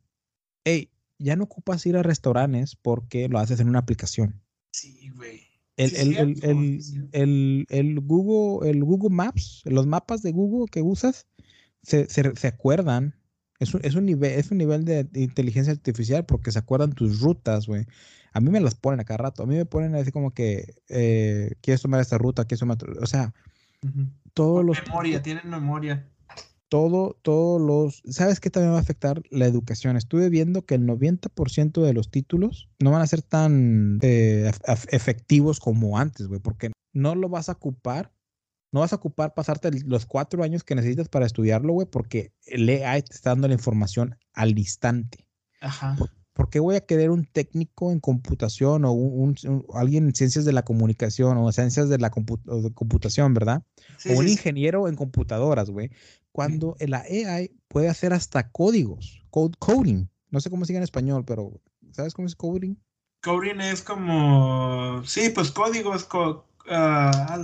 [0.64, 0.90] Ey,
[1.20, 4.42] ya no ocupas ir a restaurantes porque lo haces en una aplicación.
[4.72, 5.42] Sí, güey.
[5.76, 6.80] El, el,
[7.12, 11.28] el, el, Google, el Google Maps, los mapas de Google que usas,
[11.82, 13.16] se, se, se acuerdan
[13.64, 17.20] es un, es un, nivel, es un nivel de inteligencia artificial porque se acuerdan tus
[17.22, 17.86] rutas, güey.
[18.34, 19.44] A mí me las ponen a cada rato.
[19.44, 22.46] A mí me ponen así como que, eh, ¿quieres tomar esta ruta?
[22.46, 23.34] ¿Quieres tomar O sea,
[24.34, 24.82] todos los...
[24.88, 26.08] Memoria, tienen memoria.
[26.68, 28.02] Todo, todos los...
[28.12, 29.98] ¿Sabes qué también va a afectar la educación?
[29.98, 34.52] Estuve viendo que el 90% de los títulos no van a ser tan eh,
[34.90, 38.12] efectivos como antes, güey, porque no lo vas a ocupar
[38.74, 42.68] no vas a ocupar pasarte los cuatro años que necesitas para estudiarlo, güey, porque el
[42.68, 45.28] AI te está dando la información al instante.
[45.62, 45.96] Ajá.
[46.34, 49.36] ¿Por, qué voy a querer un técnico en computación o un,
[49.76, 53.64] alguien en ciencias de la comunicación o ciencias de la computación, verdad?
[54.10, 55.92] o un ingeniero en computadoras, güey.
[56.32, 60.08] Cuando la AI puede hacer hasta códigos, code, coding.
[60.32, 62.76] No sé cómo se diga en español, pero ¿sabes cómo es coding?
[63.22, 66.08] Coding es como, sí, pues códigos,
[66.70, 67.38] ah,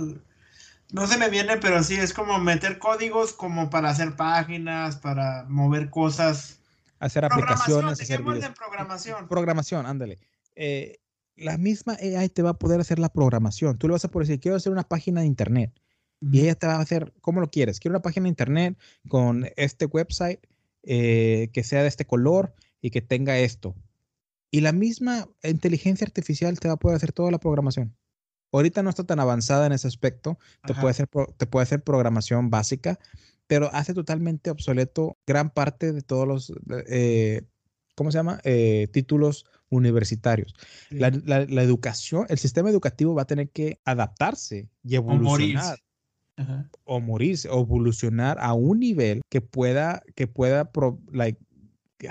[0.92, 5.44] no se me viene, pero sí, es como meter códigos como para hacer páginas, para
[5.48, 6.58] mover cosas.
[6.98, 8.00] Hacer aplicaciones.
[8.00, 9.28] Hacer de programación.
[9.28, 10.18] Programación, ándale.
[10.56, 10.98] Eh,
[11.36, 13.78] la misma AI te va a poder hacer la programación.
[13.78, 15.72] Tú le vas a poder decir, quiero hacer una página de internet.
[16.20, 17.80] Y ella te va a hacer, ¿cómo lo quieres?
[17.80, 20.40] Quiero una página de internet con este website
[20.82, 23.74] eh, que sea de este color y que tenga esto.
[24.50, 27.96] Y la misma inteligencia artificial te va a poder hacer toda la programación.
[28.52, 32.50] Ahorita no está tan avanzada en ese aspecto, te puede, hacer, te puede hacer programación
[32.50, 32.98] básica,
[33.46, 36.52] pero hace totalmente obsoleto gran parte de todos los,
[36.88, 37.42] eh,
[37.94, 38.40] ¿cómo se llama?
[38.44, 40.54] Eh, títulos universitarios.
[40.90, 41.08] La,
[41.62, 45.78] educación, el sistema educativo va a tener que adaptarse y evolucionar.
[46.84, 47.48] O morirse.
[47.50, 50.70] o evolucionar a un nivel que pueda, que pueda,
[51.12, 51.38] like,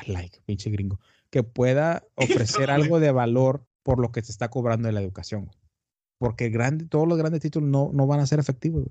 [0.05, 0.99] like, pinche gringo,
[1.31, 5.49] que pueda ofrecer algo de valor por lo que se está cobrando en la educación
[6.19, 8.85] porque grande, todos los grandes títulos no, no van a ser efectivos.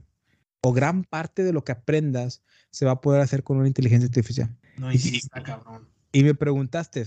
[0.61, 4.09] O gran parte de lo que aprendas se va a poder hacer con una inteligencia
[4.09, 4.57] artificial.
[4.77, 5.89] No, y, está cabrón.
[6.11, 7.07] Y me preguntaste,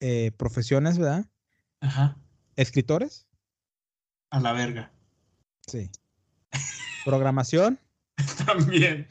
[0.00, 1.24] eh, profesiones, ¿verdad?
[1.80, 2.18] Ajá.
[2.56, 3.26] ¿Escritores?
[4.30, 4.92] A la verga.
[5.66, 5.90] Sí.
[7.04, 7.78] ¿Programación?
[8.46, 9.06] También.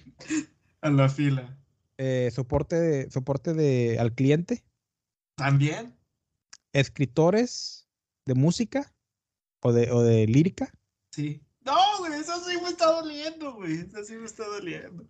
[0.81, 1.57] A la fila.
[1.97, 4.65] Eh, ¿Soporte, de, soporte de, al cliente?
[5.35, 5.95] También.
[6.73, 7.87] ¿Escritores
[8.25, 8.94] de música?
[9.65, 10.71] O de, o de lírica.
[11.11, 11.41] Sí.
[11.65, 13.79] No, güey, eso sí me está doliendo, güey.
[13.79, 15.07] Eso sí me está doliendo.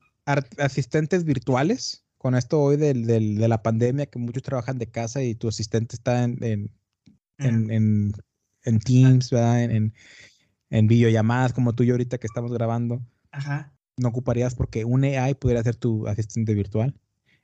[0.58, 2.06] asistentes virtuales.
[2.18, 5.50] Con esto hoy del, del, de la pandemia, que muchos trabajan de casa y tu
[5.50, 6.72] asistente está en, en,
[7.38, 8.14] en,
[8.64, 9.64] en, Teams, ¿verdad?
[9.64, 9.94] En,
[10.70, 13.06] en, videollamadas como tú y yo ahorita que estamos grabando.
[13.32, 13.74] Ajá.
[13.98, 16.96] No ocuparías porque un AI pudiera ser tu asistente virtual.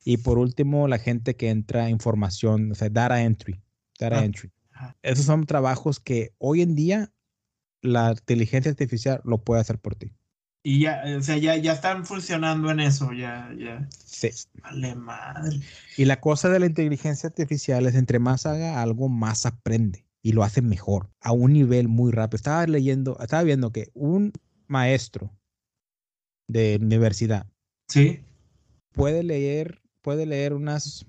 [0.03, 3.61] Y por último, la gente que entra información, o sea, data entry.
[3.99, 4.25] Data ah.
[4.25, 4.51] entry.
[5.01, 7.11] Esos son trabajos que hoy en día
[7.81, 10.13] la inteligencia artificial lo puede hacer por ti.
[10.63, 13.87] Y ya, o sea, ya, ya están funcionando en eso, ya, ya.
[14.05, 14.29] Sí.
[14.61, 15.59] Vale madre.
[15.97, 20.33] Y la cosa de la inteligencia artificial es entre más haga algo, más aprende y
[20.33, 22.35] lo hace mejor, a un nivel muy rápido.
[22.35, 24.33] Estaba leyendo, estaba viendo que un
[24.67, 25.35] maestro
[26.47, 27.47] de universidad
[27.87, 28.19] ¿Sí?
[28.91, 31.07] puede leer, puede leer unas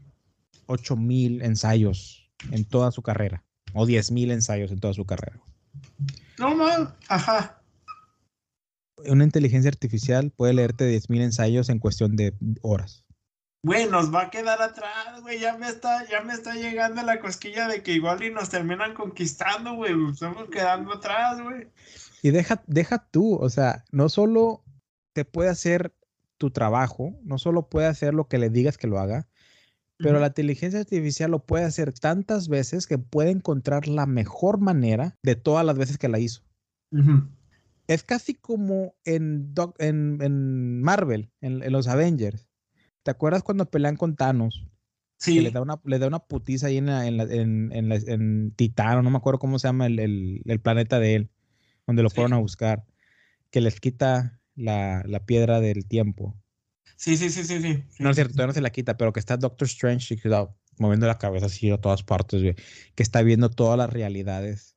[0.67, 5.41] 8000 ensayos en toda su carrera o 10.000 ensayos en toda su carrera.
[6.39, 7.63] No, mal, ajá.
[9.07, 13.05] una inteligencia artificial puede leerte 10.000 ensayos en cuestión de horas.
[13.65, 15.39] Güey, nos va a quedar atrás, güey.
[15.39, 18.93] Ya me está, ya me está llegando la cosquilla de que igual y nos terminan
[18.93, 19.95] conquistando, güey.
[20.11, 21.69] Estamos quedando atrás, güey.
[22.23, 24.65] Y deja, deja tú, o sea, no solo
[25.13, 25.95] te puede hacer
[26.39, 29.29] tu trabajo, no solo puede hacer lo que le digas que lo haga,
[30.03, 35.17] pero la inteligencia artificial lo puede hacer tantas veces que puede encontrar la mejor manera
[35.23, 36.43] de todas las veces que la hizo.
[37.87, 42.49] Es casi como en, en, Marvel, en, los Avengers.
[43.03, 44.69] ¿Te acuerdas cuando pelean con Thanos?
[45.19, 45.41] Sí.
[45.41, 49.39] le da una, le da una putiza ahí en, en, en, Titano, no me acuerdo
[49.39, 51.31] cómo se llama el, planeta de él,
[51.87, 52.85] donde lo fueron a buscar,
[53.51, 56.42] que les quita la, la piedra del tiempo.
[56.97, 57.85] Sí, sí, sí, sí, sí.
[57.99, 60.17] No es cierto, todavía no se la quita, pero que está Doctor Strange
[60.79, 62.55] moviendo la cabeza así a todas partes, güey.
[62.95, 64.77] Que está viendo todas las realidades.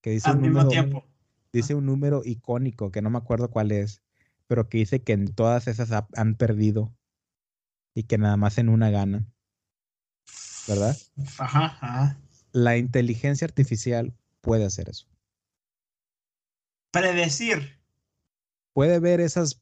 [0.00, 1.06] Que dice Al mismo tiempo.
[1.52, 4.02] Dice un número icónico, que no me acuerdo cuál es,
[4.46, 6.96] pero que dice que en todas esas han perdido
[7.94, 9.32] y que nada más en una ganan.
[10.66, 10.96] ¿Verdad?
[11.38, 12.18] Ajá, ajá.
[12.52, 15.06] La inteligencia artificial puede hacer eso.
[16.90, 17.80] Predecir.
[18.72, 19.60] Puede ver esas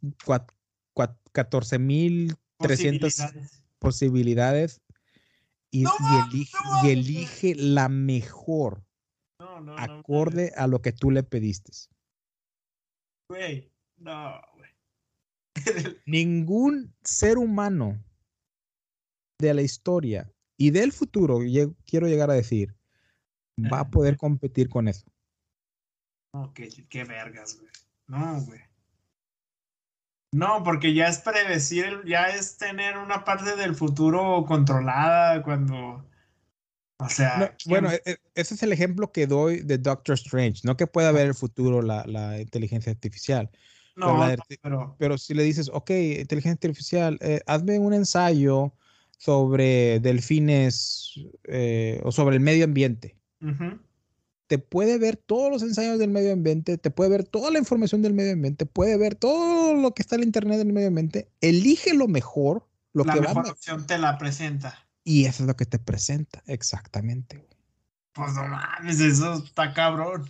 [0.94, 4.82] 14.300 posibilidades,
[5.72, 5.84] y,
[6.84, 8.84] elige, la mejor
[9.78, 11.72] acorde a lo que tú le pediste.
[16.06, 18.04] Ningún ser humano
[19.38, 21.38] de la historia y del futuro,
[21.86, 22.76] quiero llegar a decir,
[23.58, 25.06] va a poder competir con eso.
[26.34, 27.70] No, qué, qué vergas, güey.
[28.08, 28.60] No, güey.
[30.32, 36.04] No, porque ya es predecir, ya es tener una parte del futuro controlada cuando...
[36.98, 37.54] O sea...
[37.66, 41.12] bueno, e, e, ese es el ejemplo que doy de Doctor Strange, no que pueda
[41.12, 43.50] ver el futuro la, inteligencia artificial.
[43.94, 44.26] No,
[44.62, 48.72] pero, pero, si le dices, ok, inteligencia artificial, eh, hazme un ensayo
[49.18, 53.18] sobre delfines eh, o sobre el medio ambiente
[54.52, 58.02] te puede ver todos los ensayos del medio ambiente, te puede ver toda la información
[58.02, 61.94] del medio ambiente, puede ver todo lo que está en internet del medio ambiente, elige
[61.94, 64.86] lo mejor, lo la que mejor opción te la presenta.
[65.04, 67.48] Y eso es lo que te presenta, exactamente.
[68.12, 70.28] Pues no mames, eso está cabrón.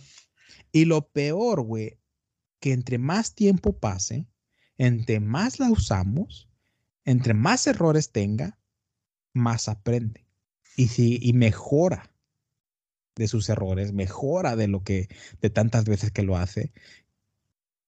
[0.71, 1.99] Y lo peor, güey,
[2.61, 4.25] que entre más tiempo pase,
[4.77, 6.47] entre más la usamos,
[7.03, 8.57] entre más errores tenga,
[9.33, 10.25] más aprende.
[10.77, 12.12] Y, si, y mejora
[13.15, 15.07] de sus errores, mejora de lo que,
[15.41, 16.71] de tantas veces que lo hace.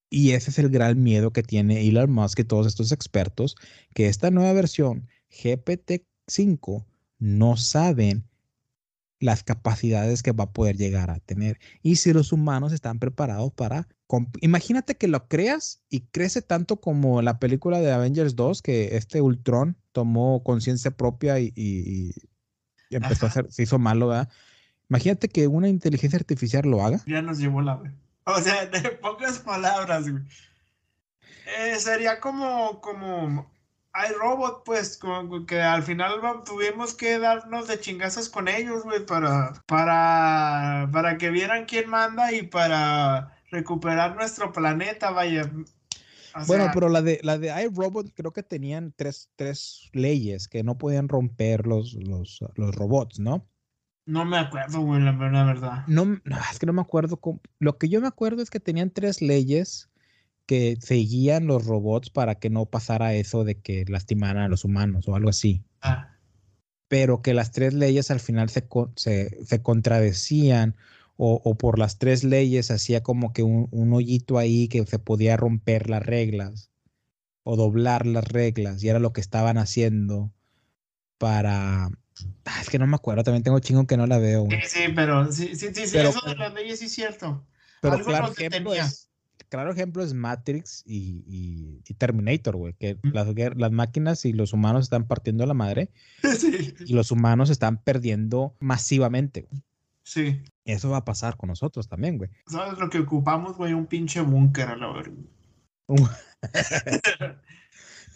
[0.08, 3.56] Y ese es el gran miedo que tiene Elon Musk y todos estos expertos,
[3.94, 6.84] que esta nueva versión GPT-5
[7.18, 8.24] no saben
[9.18, 11.58] las capacidades que va a poder llegar a tener.
[11.82, 13.88] Y si los humanos están preparados para...
[14.40, 19.20] Imagínate que lo creas y crece tanto como la película de Avengers 2, que este
[19.20, 22.12] Ultron tomó conciencia propia y,
[22.90, 24.28] empezó a hacer, se hizo malo, ¿verdad?
[24.88, 27.00] Imagínate que una inteligencia artificial lo haga.
[27.06, 27.80] Ya nos llevó la,
[28.24, 30.22] O sea, de pocas palabras, güey.
[31.58, 33.50] Eh, sería como, como
[34.20, 39.62] robot, pues, como que al final tuvimos que darnos de chingazos con ellos, güey, para,
[39.66, 45.50] para, para que vieran quién manda y para recuperar nuestro planeta, vaya.
[46.46, 50.76] bueno, pero la de, la de iRobot creo que tenían tres, tres leyes que no
[50.76, 53.48] podían romper los, los, los robots, ¿no?
[54.06, 55.84] No me acuerdo, güey, la, verdad.
[55.88, 57.20] No, es que no me acuerdo.
[57.58, 59.90] Lo que yo me acuerdo es que tenían tres leyes
[60.46, 65.08] que seguían los robots para que no pasara eso de que lastimaran a los humanos
[65.08, 65.64] o algo así.
[65.82, 66.16] Ah.
[66.86, 68.64] Pero que las tres leyes al final se,
[68.94, 70.76] se, contradecían
[71.16, 75.36] o, por las tres leyes hacía como que un, un hoyito ahí que se podía
[75.36, 76.70] romper las reglas
[77.42, 80.32] o doblar las reglas y era lo que estaban haciendo
[81.18, 81.90] para
[82.44, 84.46] Ah, es que no me acuerdo, también tengo chingo que no la veo.
[84.50, 87.46] Sí, sí, pero sí, sí, sí, eso de las leyes sí es cierto.
[87.80, 89.10] Pero claro ejemplo, es,
[89.48, 94.84] claro ejemplo es Matrix y, y, Terminator, güey, que las, las, máquinas y los humanos
[94.84, 95.90] están partiendo la madre
[96.86, 99.48] y los humanos están perdiendo masivamente.
[100.02, 100.40] Sí.
[100.64, 102.30] Eso va a pasar con nosotros también, güey.
[102.46, 103.72] ¿Sabes lo que ocupamos, güey?
[103.72, 105.16] Un pinche búnker a la verga.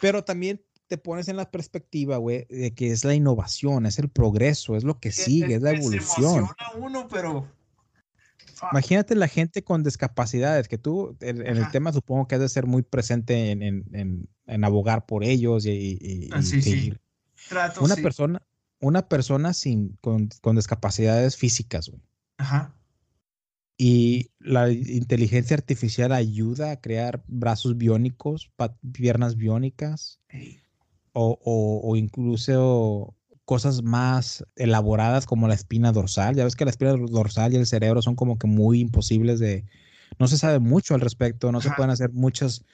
[0.01, 0.61] Pero también
[0.91, 4.82] te pones en la perspectiva, güey, de que es la innovación, es el progreso, es
[4.82, 6.49] lo que sigue, es, la evolución.
[6.76, 7.49] uno, pero...
[8.72, 12.66] Imagínate la gente con discapacidades, que tú en, el tema supongo que has de ser
[12.66, 16.93] muy presente en, abogar por ellos y, ah, sí,
[17.80, 18.43] una persona,
[18.80, 22.03] una persona sin, con, discapacidades físicas, güey.
[22.36, 22.74] Ajá.
[23.78, 28.51] y la inteligencia artificial ayuda a crear brazos biónicos,
[28.93, 30.20] piernas biónicas
[31.12, 31.38] o,
[31.82, 36.36] o, incluso cosas más elaboradas como la espina dorsal.
[36.36, 39.64] Ya ves que la espina dorsal y el cerebro son como que muy imposibles de...
[40.18, 42.64] No se sabe mucho al respecto, no se pueden hacer muchas,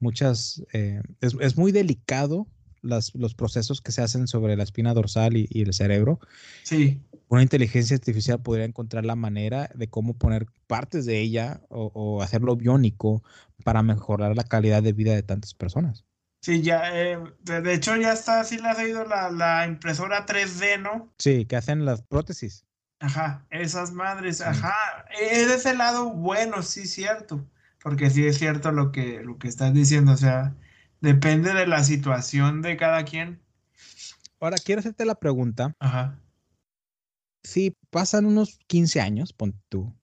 [0.00, 0.62] muchas...
[0.72, 2.46] Eh, es, es, muy delicado
[2.82, 6.20] las, los procesos que se hacen sobre la espina dorsal y, y el cerebro.
[6.62, 12.22] Sí una inteligencia artificial podría encontrar la manera de cómo poner partes de ella o,
[12.22, 13.22] hacerlo biónico
[13.64, 16.03] para mejorar la calidad de vida de tantas personas.
[16.44, 20.78] Sí, ya, eh, de hecho ya está, sí le ha salido la, la, impresora 3D,
[20.78, 21.10] ¿no?
[21.18, 22.66] Sí, que hacen las prótesis.
[23.00, 24.74] Ajá, esas madres, ajá.
[25.18, 27.48] Es de ese lado bueno, sí, cierto.
[27.82, 30.54] Porque sí es cierto lo que, lo que estás diciendo, o sea,
[31.00, 33.40] depende de la situación de cada quien.
[34.38, 35.74] Ahora, quiero hacerte la pregunta.
[35.78, 36.18] Ajá
[37.44, 39.94] si pasan unos 15 años, pon tú.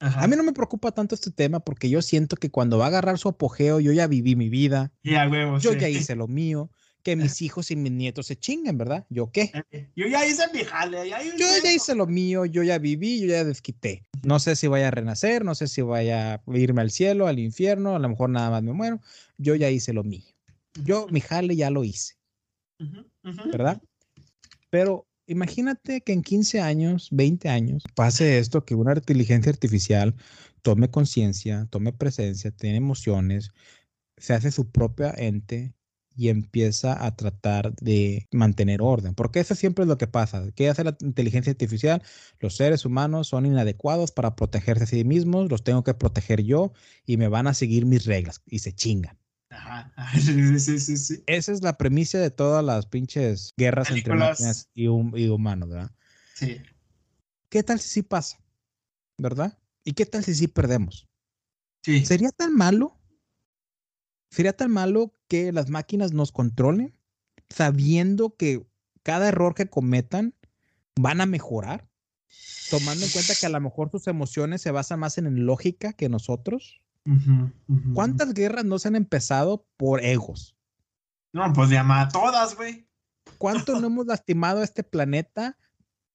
[0.00, 2.88] A mí no me preocupa tanto este tema porque yo siento que cuando va a
[2.88, 4.92] agarrar su apogeo, yo ya viví mi vida.
[5.02, 5.28] Ya,
[5.58, 6.70] yo ya hice lo mío.
[7.02, 9.06] Que mis hijos y mis nietos se chinguen, ¿verdad?
[9.08, 9.52] ¿Yo qué?
[9.94, 11.08] Yo ya hice mi jale.
[11.08, 14.04] Ya yo ya hice lo mío, yo ya viví, yo ya desquité.
[14.22, 17.38] No sé si vaya a renacer, no sé si vaya a irme al cielo, al
[17.38, 19.00] infierno, a lo mejor nada más me muero.
[19.38, 20.24] Yo ya hice lo mío.
[20.84, 22.16] Yo mi jale ya lo hice.
[23.22, 23.80] ¿Verdad?
[24.68, 30.14] Pero imagínate que en 15 años, 20 años, pase esto, que una inteligencia artificial
[30.62, 33.50] tome conciencia, tome presencia, tiene emociones,
[34.16, 35.74] se hace su propia ente
[36.16, 39.14] y empieza a tratar de mantener orden.
[39.14, 40.50] Porque eso siempre es lo que pasa.
[40.54, 42.02] ¿Qué hace la inteligencia artificial?
[42.40, 46.72] Los seres humanos son inadecuados para protegerse a sí mismos, los tengo que proteger yo
[47.04, 49.18] y me van a seguir mis reglas y se chingan.
[51.26, 55.90] Esa es la premisa de todas las pinches guerras entre máquinas y, humanos, ¿verdad?
[56.34, 56.60] Sí.
[57.48, 58.38] ¿Qué tal si sí pasa?
[59.18, 59.58] ¿Verdad?
[59.84, 61.08] ¿Y qué tal si sí perdemos?
[61.82, 62.04] Sí.
[62.04, 62.98] ¿Sería tan malo?
[64.30, 66.98] ¿Sería tan malo que las máquinas nos controlen
[67.48, 68.66] sabiendo que
[69.02, 70.34] cada error que cometan
[70.96, 71.88] van a mejorar?
[72.70, 76.08] Tomando en cuenta que a lo mejor sus emociones se basan más en lógica que
[76.08, 76.82] nosotros.
[77.94, 80.56] ¿Cuántas guerras no se han empezado por egos?
[81.32, 82.88] No, pues llama a todas, güey.
[83.38, 85.56] ¿Cuánto no hemos lastimado a este planeta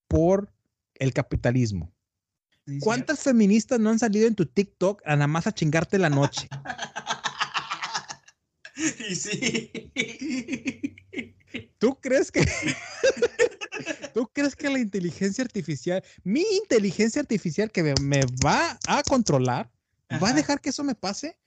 [0.07, 0.53] por
[0.95, 1.93] el capitalismo?
[2.79, 6.47] ¿Cuántas feministas no han salido en tu TikTok a nada más a chingarte la noche?
[9.09, 9.91] y sí.
[11.79, 12.45] ¿Tú crees que
[14.13, 19.71] ¿Tú crees que la inteligencia artificial, mi inteligencia artificial que me va a controlar,
[20.22, 21.38] ¿Va a dejar que eso me pase?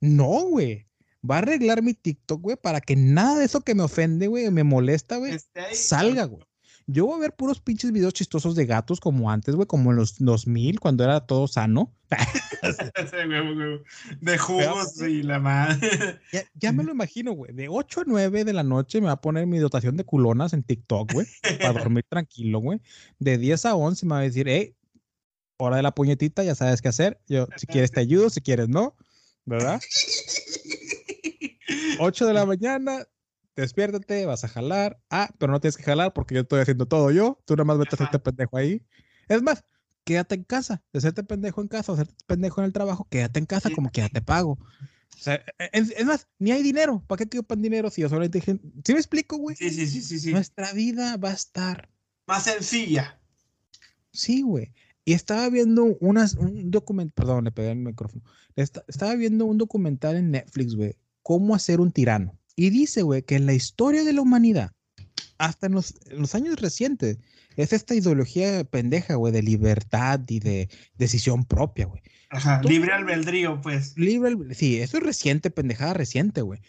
[0.00, 0.86] No, güey.
[1.28, 4.50] Va a arreglar mi TikTok, güey, para que nada de eso que me ofende, güey,
[4.50, 5.38] me molesta, güey,
[5.72, 6.44] salga, güey.
[6.86, 9.96] Yo voy a ver puros pinches videos chistosos de gatos como antes, güey, como en
[9.96, 11.94] los 2000, cuando era todo sano.
[14.20, 16.20] de jugos y la madre.
[16.60, 17.54] Ya, me lo imagino, güey.
[17.54, 20.52] De 8 a 9 de la noche me va a poner mi dotación de culonas
[20.52, 21.26] en TikTok, güey,
[21.58, 22.82] para dormir tranquilo, güey.
[23.18, 24.76] De 10 a 11 me va a decir, hey,
[25.56, 27.20] hora de la puñetita, ya sabes qué hacer.
[27.28, 28.96] Yo, si quieres te ayudo, si quieres no,
[29.44, 29.80] ¿verdad?
[31.98, 33.06] 8 de la mañana,
[33.56, 35.00] despiértate, vas a jalar.
[35.10, 37.40] Ah, pero no tienes que jalar porque yo estoy haciendo todo yo.
[37.44, 38.82] Tú nada más vete a hacerte pendejo ahí.
[39.28, 39.64] Es más,
[40.04, 40.82] quédate en casa.
[40.92, 43.90] De hacerte pendejo en casa o hacerte pendejo en el trabajo, quédate en casa como
[43.90, 44.58] que ya te pago.
[45.16, 47.02] O sea, e, es, más, ni hay dinero.
[47.06, 48.58] ¿Para qué te pan dinero si yo solamente dije...
[48.84, 49.56] ¿Sí me explico, güey?
[49.56, 51.88] Sí, sí, sí, sí, Nuestra vida va a estar...
[52.26, 53.20] Más sencilla.
[54.12, 54.72] Sí, güey.
[55.04, 58.22] Y estaba viendo unas, un documental, perdón, le pegué el micrófono.
[58.56, 62.38] estaba viendo un documental en Netflix, güey, cómo hacer un tirano.
[62.56, 64.72] Y dice, güey, que en la historia de la humanidad,
[65.38, 65.94] hasta en los,
[66.34, 67.18] años recientes,
[67.56, 72.02] es esta ideología pendeja, güey, de libertad y de decisión propia, güey.
[72.30, 73.96] Ajá, libre albedrío, pues.
[73.96, 76.60] Libre, sí, eso es reciente, pendejada reciente, güey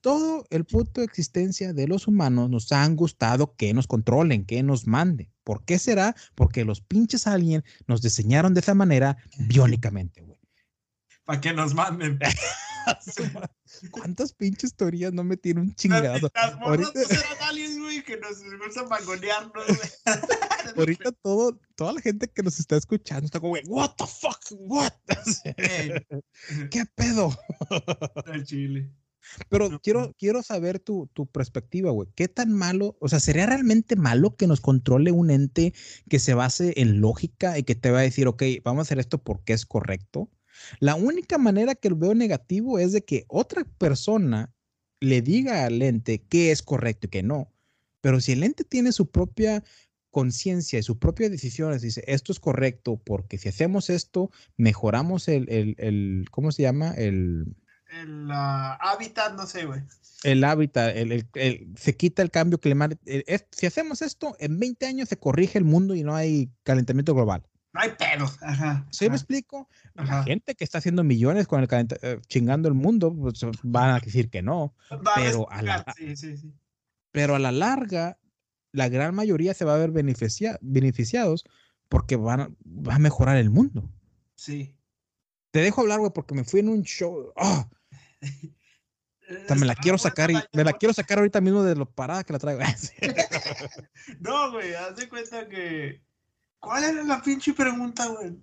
[0.00, 4.62] todo el punto de existencia de los humanos nos han gustado que nos controlen, que
[4.62, 5.28] nos manden.
[5.48, 6.14] ¿Por qué será?
[6.34, 10.38] Porque los pinches alguien nos diseñaron de esa manera biónicamente, güey.
[11.24, 12.18] Para que nos manden.
[13.90, 16.30] ¿Cuántas pinches teorías no me tienen un chingado?
[16.60, 16.90] Ahorita...
[17.80, 19.64] güey, que nos gusta mangonearnos,
[20.76, 24.44] Ahorita todo, toda la gente que nos está escuchando está como, güey, what the fuck,
[24.50, 24.92] what?
[26.70, 27.34] ¿Qué pedo?
[28.44, 28.92] Chile.
[29.48, 32.08] Pero quiero, quiero saber tu, tu perspectiva, güey.
[32.14, 35.74] ¿Qué tan malo, o sea, sería realmente malo que nos controle un ente
[36.08, 38.98] que se base en lógica y que te va a decir, ok, vamos a hacer
[38.98, 40.30] esto porque es correcto?
[40.80, 44.52] La única manera que lo veo negativo es de que otra persona
[45.00, 47.52] le diga al ente qué es correcto y qué no.
[48.00, 49.62] Pero si el ente tiene su propia
[50.10, 55.48] conciencia de sus propias decisiones, dice, esto es correcto porque si hacemos esto, mejoramos el,
[55.50, 56.92] el, el ¿cómo se llama?
[56.92, 57.56] El,
[57.88, 59.82] el hábitat, no sé, güey.
[60.24, 61.26] El hábitat, el,
[61.76, 63.00] se quita el cambio climático.
[63.52, 67.46] si hacemos esto, en 20 años se corrige el mundo y no hay calentamiento global.
[67.72, 68.36] No hay pedos.
[68.42, 68.86] Ajá.
[68.90, 69.68] ¿Sí me explico?
[69.94, 74.00] La gente que está haciendo millones con el eh, chingando el mundo, pues, van a
[74.00, 74.74] decir que no.
[75.14, 76.52] pero, a la, sí, sí, sí.
[77.12, 78.18] pero a la larga,
[78.72, 81.44] la gran mayoría se va a ver beneficiados
[81.88, 83.90] porque van va a mejorar el mundo.
[84.34, 84.74] Sí.
[85.50, 87.32] Te dejo hablar, güey, porque me fui en un show.
[89.58, 92.32] Me la quiero sacar y me la quiero sacar ahorita mismo de lo parada que
[92.32, 92.62] la traigo.
[94.20, 96.00] no, güey, haz de cuenta que.
[96.58, 98.40] ¿Cuál era la pinche pregunta, güey?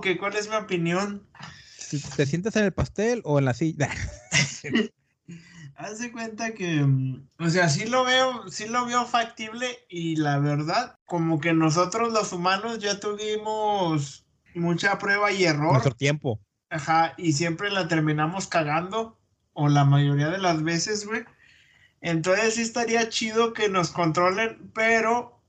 [0.00, 1.26] Que ¿cuál es mi opinión?
[2.16, 3.90] ¿Te sientas en el pastel o en la silla?
[5.78, 10.16] haz de cuenta que, mm, o sea, sí lo veo, sí lo veo factible y
[10.16, 15.72] la verdad, como que nosotros los humanos ya tuvimos mucha prueba y error.
[15.72, 16.40] Nuestro tiempo.
[16.68, 19.17] Ajá, y siempre la terminamos cagando,
[19.58, 21.24] o la mayoría de las veces, güey.
[22.00, 25.42] Entonces sí estaría chido que nos controlen, pero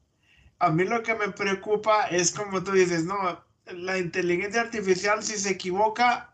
[0.58, 3.40] a mí lo que me preocupa es como tú dices, no,
[3.72, 6.34] la inteligencia artificial si se equivoca,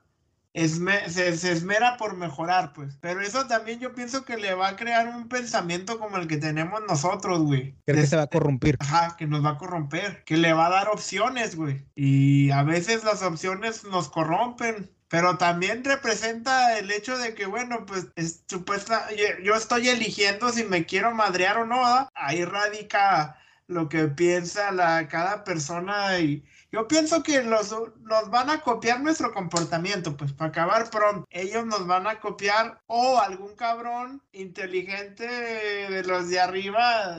[0.54, 2.98] se, esmera por mejorar, pues.
[3.02, 6.38] Pero eso también yo pienso que le va a crear un pensamiento como el que
[6.38, 7.76] tenemos nosotros, güey.
[7.86, 8.78] Creo que se va a corromper.
[8.80, 10.24] Ajá, que nos va a corromper.
[10.24, 11.86] Que le va a dar opciones, güey.
[11.94, 14.95] Y a veces las opciones nos corrompen.
[15.08, 19.08] Pero también representa el hecho de que, bueno, pues es supuesta,
[19.44, 22.10] yo estoy eligiendo si me quiero madrear o no.
[22.16, 23.38] Ahí radica
[23.68, 26.44] lo que piensa la, cada persona y,
[26.76, 31.26] yo pienso que los, nos van a copiar nuestro comportamiento, pues para acabar pronto.
[31.30, 37.18] Ellos nos van a copiar o algún cabrón inteligente de los de arriba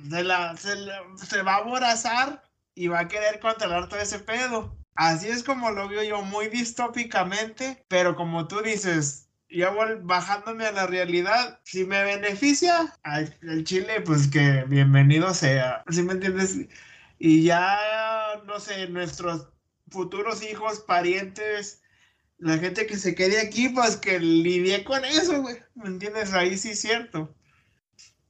[0.00, 2.42] de la, se, va a aborazar
[2.74, 4.75] y va a querer controlar todo ese pedo.
[4.96, 9.72] Así es como lo veo yo, muy distópicamente, pero como tú dices, yo
[10.02, 11.60] bajándome a la realidad.
[11.64, 12.94] Si me beneficia
[13.42, 15.84] el Chile, pues que bienvenido sea.
[15.90, 16.58] ¿Sí me entiendes?
[17.18, 17.78] y ya,
[18.46, 19.48] no sé, nuestros
[19.90, 21.82] futuros hijos, parientes,
[22.38, 25.56] la gente que se quede aquí, pues que lidie con eso, güey.
[25.74, 26.32] ¿Me entiendes?
[26.34, 27.34] Ahí sí es cierto.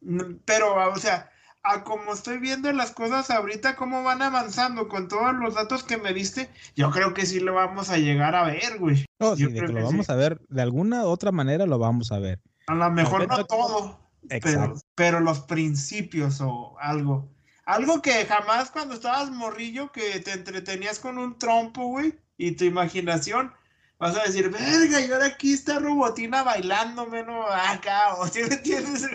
[0.01, 1.31] Mm, pero, o sea,
[1.67, 5.97] a como estoy viendo las cosas ahorita, cómo van avanzando con todos los datos que
[5.97, 9.05] me diste, yo creo que sí lo vamos a llegar a ver, güey.
[9.19, 12.19] No, sí, de que lo vamos a ver, de alguna otra manera lo vamos a
[12.19, 12.41] ver.
[12.69, 13.99] A lo mejor no todo,
[14.29, 17.29] pero, pero los principios o algo.
[17.65, 22.65] Algo que jamás cuando estabas morrillo que te entretenías con un trompo, güey, y tu
[22.65, 23.53] imaginación,
[23.99, 27.47] vas a decir, verga, y ahora aquí está Robotina bailándome, ¿no?
[27.47, 29.07] Acá, o ¿sí me entiendes?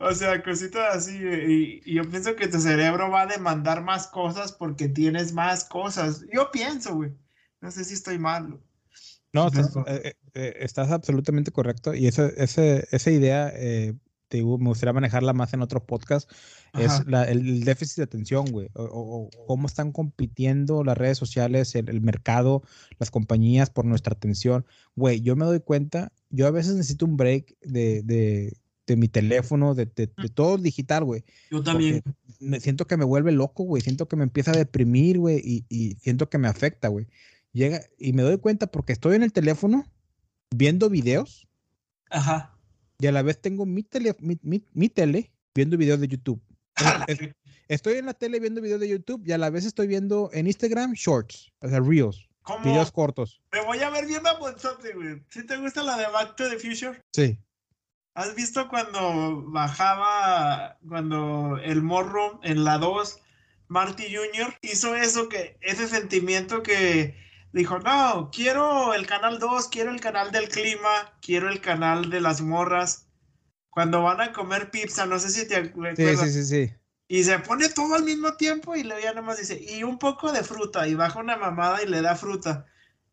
[0.00, 4.06] o sea, cositas así, y, y, yo pienso que tu cerebro va a demandar más
[4.06, 6.24] cosas porque tienes más cosas.
[6.32, 7.12] Yo pienso, güey.
[7.60, 8.58] No sé si estoy mal.
[9.32, 11.94] No, estás, eh, eh, estás absolutamente correcto.
[11.94, 13.94] Y esa, esa idea eh,
[14.32, 16.34] me gustaría manejarla más en otros podcasts,
[16.78, 22.62] es el, déficit de atención, güey, o, cómo están compitiendo las redes sociales, el, mercado,
[22.98, 24.66] las compañías por nuestra atención.
[24.96, 28.56] Güey, yo me doy cuenta, yo a veces necesito un break de, de,
[28.86, 31.24] de mi teléfono, de, de, todo digital, güey.
[31.50, 32.02] Yo también.
[32.38, 35.64] Me siento que me vuelve loco, güey, siento que me empieza a deprimir, güey, y,
[35.68, 37.06] y siento que me afecta, güey.
[37.52, 39.84] Llega y me doy cuenta porque estoy en el teléfono
[40.50, 41.48] viendo videos.
[42.10, 42.56] Ajá
[43.00, 46.40] y a la vez tengo mi tele, mi, tele viendo videos de YouTube.
[47.68, 50.46] Estoy en la tele viendo videos de YouTube y a la vez estoy viendo en
[50.46, 52.26] Instagram shorts, o sea, reels.
[52.64, 53.40] Videos cortos.
[53.52, 55.22] Me voy a ver bien a Monzote, güey.
[55.28, 57.00] ¿Sí te gusta la de Back to the Future?
[57.12, 57.38] Sí.
[58.14, 63.20] ¿Has visto cuando bajaba, cuando el morro en la 2,
[63.68, 64.56] Marty Jr.
[64.62, 67.16] hizo eso que, ese sentimiento que
[67.52, 72.20] dijo, no, quiero el canal 2, quiero el canal del clima, quiero el canal de
[72.20, 73.06] las morras.
[73.70, 76.20] Cuando van a comer pizza, no sé si te acuerdas.
[76.20, 76.74] Sí, sí, sí, sí.
[77.08, 80.32] Y se pone todo al mismo tiempo y le ya nomás dice, y un poco
[80.32, 82.66] de fruta, y baja una mamada y le da fruta.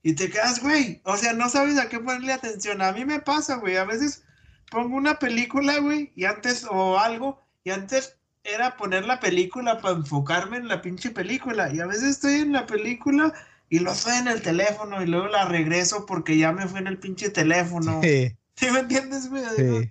[0.03, 2.81] Y te quedas, güey, o sea, no sabes a qué ponerle atención.
[2.81, 4.23] A mí me pasa, güey, a veces
[4.69, 9.95] pongo una película, güey, y antes, o algo, y antes era poner la película para
[9.95, 11.73] enfocarme en la pinche película.
[11.73, 13.33] Y a veces estoy en la película
[13.69, 16.87] y lo estoy en el teléfono y luego la regreso porque ya me fui en
[16.87, 17.99] el pinche teléfono.
[18.01, 18.35] Sí.
[18.55, 19.43] ¿Sí me entiendes, güey?
[19.55, 19.89] Sí.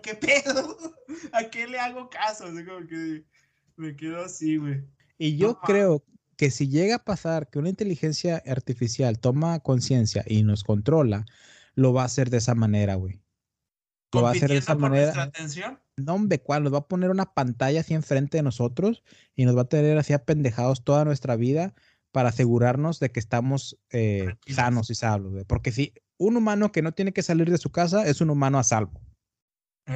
[0.00, 0.76] ¿Qué pedo?
[1.32, 2.46] ¿A qué le hago caso?
[2.46, 3.24] Así como que
[3.76, 4.84] me quedo así, güey.
[5.18, 6.04] Y yo creo
[6.36, 11.26] que si llega a pasar que una inteligencia artificial toma conciencia y nos controla,
[11.74, 13.20] lo va a hacer de esa manera, güey.
[14.12, 15.22] Lo va a hacer de esa manera.
[15.22, 15.78] Atención?
[15.96, 16.64] No, hombre, ¿cuál?
[16.64, 19.02] Nos va a poner una pantalla así enfrente de nosotros
[19.34, 21.74] y nos va a tener así apendejados toda nuestra vida
[22.10, 25.44] para asegurarnos de que estamos eh, sanos y salvos.
[25.46, 28.58] Porque si un humano que no tiene que salir de su casa es un humano
[28.58, 29.00] a salvo,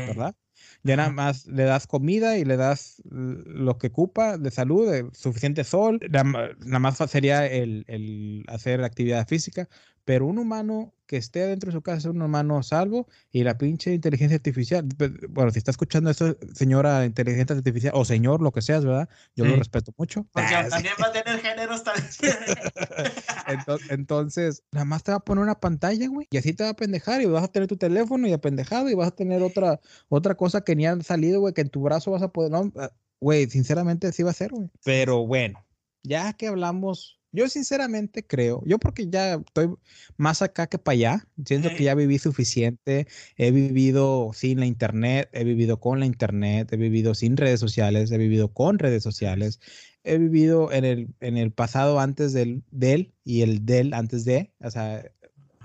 [0.04, 0.34] ¿verdad?
[0.82, 5.10] Ya nada más le das comida y le das lo que ocupa de salud, de
[5.12, 6.00] suficiente sol.
[6.10, 9.68] Nada más sería el, el hacer actividad física.
[10.06, 13.58] Pero un humano que esté dentro de su casa es un humano salvo y la
[13.58, 14.86] pinche inteligencia artificial.
[14.96, 19.08] pe- Bueno, si está escuchando esto, señora inteligencia artificial o señor, lo que seas, ¿verdad?
[19.34, 20.24] Yo lo respeto mucho.
[20.32, 22.06] Porque Ah, también va a tener géneros también.
[23.46, 26.70] Ento- Entonces, nada más te va a poner una pantalla, güey, y así te va
[26.70, 29.80] a pendejar y vas a tener tu teléfono y apendejado y vas a tener otra,
[30.08, 32.72] otra cosa que ni han salido, güey, que en tu brazo vas a poder, no,
[32.76, 32.90] ah,
[33.20, 34.70] güey, sinceramente así va a ser, güey.
[34.84, 35.64] Pero bueno,
[36.02, 39.74] ya que hablamos, yo sinceramente creo, yo porque ya estoy
[40.16, 43.06] más acá que para allá, siento que ya viví suficiente,
[43.36, 48.10] he vivido sin la internet, he vivido con la internet, he vivido sin redes sociales,
[48.10, 49.60] he vivido con redes sociales,
[50.04, 54.52] he vivido en el, en el pasado antes del, del y el del antes de.
[54.60, 55.04] O sea,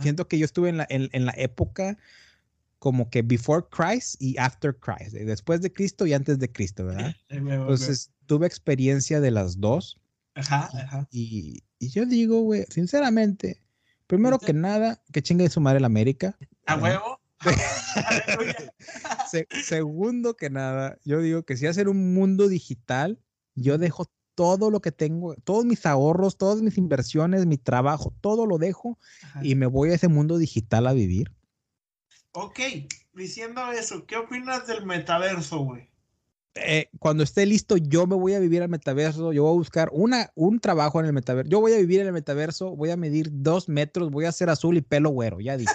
[0.01, 1.97] siento que yo estuve en la, en, en la época
[2.79, 6.85] como que before Christ y after Christ, de después de Cristo y antes de Cristo,
[6.87, 7.15] ¿verdad?
[7.29, 10.00] Entonces, tuve experiencia de las dos
[10.35, 11.07] Ajá, ajá.
[11.11, 13.61] y, y yo digo, güey, sinceramente,
[14.07, 16.37] primero que nada, que chingue su madre la América.
[16.65, 17.01] A ¿verdad?
[17.01, 17.21] huevo.
[19.29, 23.19] Se- segundo que nada, yo digo que si hacer un mundo digital,
[23.55, 24.05] yo dejo
[24.35, 28.97] todo lo que tengo, todos mis ahorros, todas mis inversiones, mi trabajo, todo lo dejo
[29.23, 29.41] Ajá.
[29.43, 31.31] y me voy a ese mundo digital a vivir.
[32.33, 32.59] Ok,
[33.13, 35.90] diciendo eso, ¿qué opinas del metaverso, güey?
[36.55, 39.89] Eh, cuando esté listo, yo me voy a vivir al metaverso, yo voy a buscar
[39.93, 42.97] una, un trabajo en el metaverso, yo voy a vivir en el metaverso, voy a
[42.97, 45.71] medir dos metros, voy a ser azul y pelo güero, ya dije.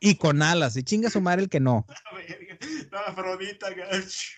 [0.00, 1.86] Y con alas, y chinga su madre el que no.
[2.92, 3.66] No, Afrodita,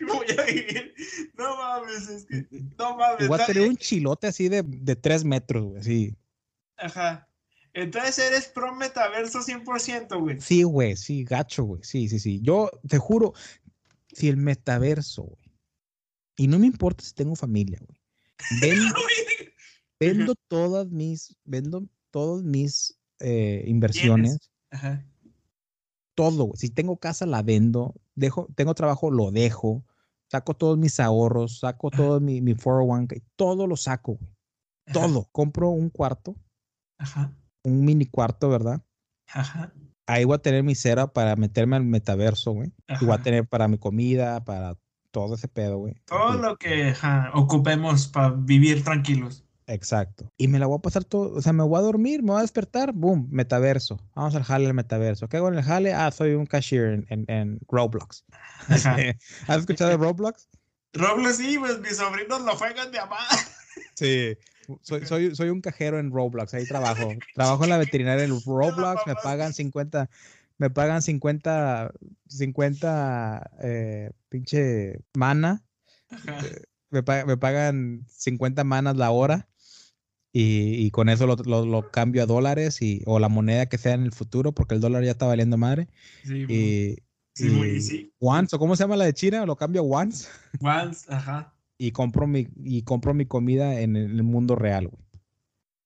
[0.00, 0.94] voy a vivir.
[1.36, 2.46] No mames, es que.
[2.76, 3.28] No mames.
[3.28, 6.16] Voy a tener un chilote así de, de tres metros, güey, así.
[6.76, 7.27] Ajá.
[7.80, 10.40] Entonces eres pro metaverso 100%, güey.
[10.40, 11.80] Sí, güey, sí, gacho, güey.
[11.84, 12.40] Sí, sí, sí.
[12.42, 13.34] Yo te juro,
[14.12, 15.52] si el metaverso, güey.
[16.36, 18.00] Y no me importa si tengo familia, güey.
[18.60, 18.94] Vendo,
[20.00, 25.04] vendo todas mis, vendo todas mis eh, inversiones, Ajá.
[26.14, 26.56] todo, güey.
[26.56, 27.94] Si tengo casa, la vendo.
[28.14, 29.84] Dejo, tengo trabajo, lo dejo.
[30.30, 34.32] Saco todos mis ahorros, saco todo mi, mi 401k, todo lo saco, güey.
[34.92, 35.28] Todo.
[35.32, 36.36] Compro un cuarto,
[36.98, 37.32] Ajá.
[37.62, 38.82] Un mini cuarto, ¿verdad?
[39.28, 39.72] Ajá.
[40.06, 42.72] Ahí voy a tener mi cera para meterme al metaverso, güey.
[43.00, 44.76] Y voy a tener para mi comida, para
[45.10, 45.94] todo ese pedo, güey.
[46.06, 46.94] Todo lo que
[47.34, 49.44] ocupemos para vivir tranquilos.
[49.66, 50.32] Exacto.
[50.38, 52.38] Y me la voy a pasar todo, o sea, me voy a dormir, me voy
[52.38, 53.98] a despertar, boom, metaverso.
[54.14, 55.28] Vamos al jale del metaverso.
[55.28, 55.92] ¿Qué hago en el jale?
[55.92, 58.24] Ah, soy un cashier en, en, en Roblox.
[58.68, 58.96] Ajá.
[59.46, 60.48] ¿Has escuchado de Roblox?
[60.94, 63.18] Roblox sí, pues mis sobrinos lo juegan de amar.
[63.94, 64.36] Sí.
[64.82, 67.16] Soy, soy, soy un cajero en Roblox, ahí trabajo.
[67.34, 70.10] Trabajo en la veterinaria en Roblox, me pagan 50,
[70.58, 71.92] me pagan 50,
[72.28, 75.62] 50 eh, pinche mana
[76.10, 76.42] Ajá.
[76.90, 79.48] me, me pagan 50 manas la hora
[80.32, 83.78] y, y con eso lo, lo- lo cambio a dólares y, o la moneda que
[83.78, 85.88] sea en el futuro porque el dólar ya está valiendo madre.
[86.24, 86.96] Sí, y
[87.80, 88.12] sí.
[88.18, 90.28] Once, o cómo se llama la de China, lo cambio a once
[90.60, 91.54] Once, ajá.
[91.78, 95.02] Y compro mi, y compro mi comida en el, mundo real, güey.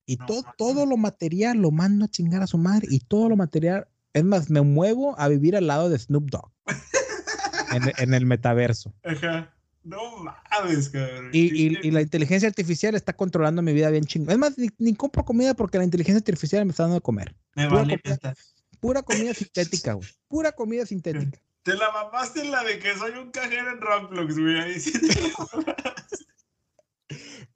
[0.06, 0.56] Y No to- mames.
[0.56, 4.24] todo lo material lo mando a chingar a su madre y todo lo material, es
[4.24, 6.50] más, me muevo a vivir al lado de Snoop Dogg
[7.72, 8.92] en, en el metaverso.
[9.04, 9.54] Ajá.
[9.84, 11.30] No mames, cabrón.
[11.32, 14.30] Y, y- y la inteligencia artificial está controlando mi vida bien chingón.
[14.30, 17.34] Es más, ni, ni compro comida porque la inteligencia artificial me está dando de comer.
[17.56, 18.34] Me pura vale comida.
[18.80, 20.08] Pura comida sintética, güey.
[20.28, 21.38] Pura comida sintética.
[21.62, 24.58] Te la mamaste en la de que soy un cajero en Roblox, güey.
[24.60, 25.32] Ahí sí te.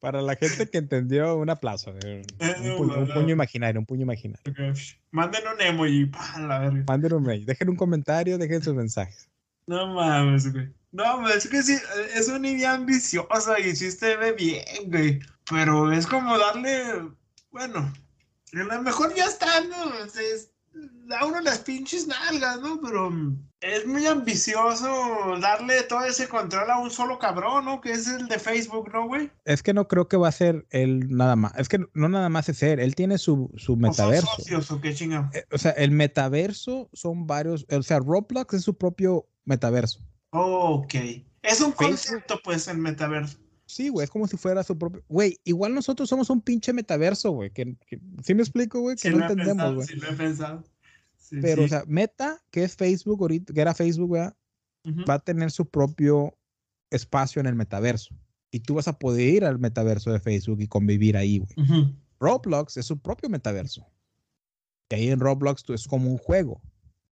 [0.00, 1.92] Para la gente que entendió, un aplauso.
[2.04, 4.42] eh, Un, puño, un puño imaginario, un puño imaginario.
[5.10, 6.84] Manden un emoji, pa, la verga.
[6.86, 9.28] Manden un mail, dejen un comentario, dejen sus mensajes.
[9.66, 10.68] No mames, güey.
[10.92, 11.76] No, es que sí,
[12.14, 15.18] es una idea ambiciosa y sí se ve bien, güey.
[15.50, 16.82] Pero es como darle,
[17.50, 17.92] bueno,
[18.52, 20.04] a lo mejor ya está, ¿no?
[20.04, 20.50] O sea, es-
[21.06, 22.80] da uno las pinches nalgas, ¿no?
[22.82, 23.10] Pero
[23.60, 24.86] es muy ambicioso
[25.40, 27.80] darle todo ese control a un solo cabrón, ¿no?
[27.80, 29.30] Que es el de Facebook, ¿no, güey?
[29.44, 31.52] Es que no creo que va a ser él nada más.
[31.56, 32.80] Es que no nada más es él.
[32.80, 34.26] Él tiene su, su ¿O son metaverso.
[34.36, 35.30] socios o qué chingado?
[35.34, 37.66] Eh, O sea, el metaverso son varios.
[37.70, 40.00] O sea, Roblox es su propio metaverso.
[40.30, 40.94] ok.
[41.42, 41.76] Es un Facebook.
[41.76, 43.38] concepto, pues, el metaverso.
[43.66, 45.02] Sí, güey, es como si fuera su propio.
[45.08, 47.50] Güey, igual nosotros somos un pinche metaverso, güey.
[47.50, 48.96] Que, que- ¿Sí me explico, güey?
[48.96, 49.86] Que Sí no entendemos, güey.
[49.88, 50.62] sí lo he pensado.
[51.30, 55.68] Pero, o sea, Meta, que es Facebook ahorita, que era Facebook, va a tener su
[55.68, 56.36] propio
[56.90, 58.14] espacio en el metaverso.
[58.50, 61.94] Y tú vas a poder ir al metaverso de Facebook y convivir ahí, güey.
[62.20, 63.86] Roblox es su propio metaverso.
[64.88, 66.62] Y ahí en Roblox tú es como un juego,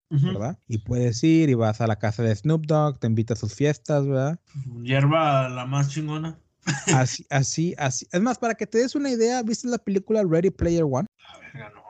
[0.09, 0.59] ¿verdad?
[0.67, 3.55] Y puedes ir y vas a la casa de Snoop Dogg, te invita a sus
[3.55, 4.39] fiestas, ¿verdad?
[4.83, 6.39] Hierba la más chingona.
[6.93, 8.07] Así, así, así.
[8.11, 11.07] Es más, para que te des una idea, ¿viste la película Ready Player One?
[11.27, 11.82] A ver, no,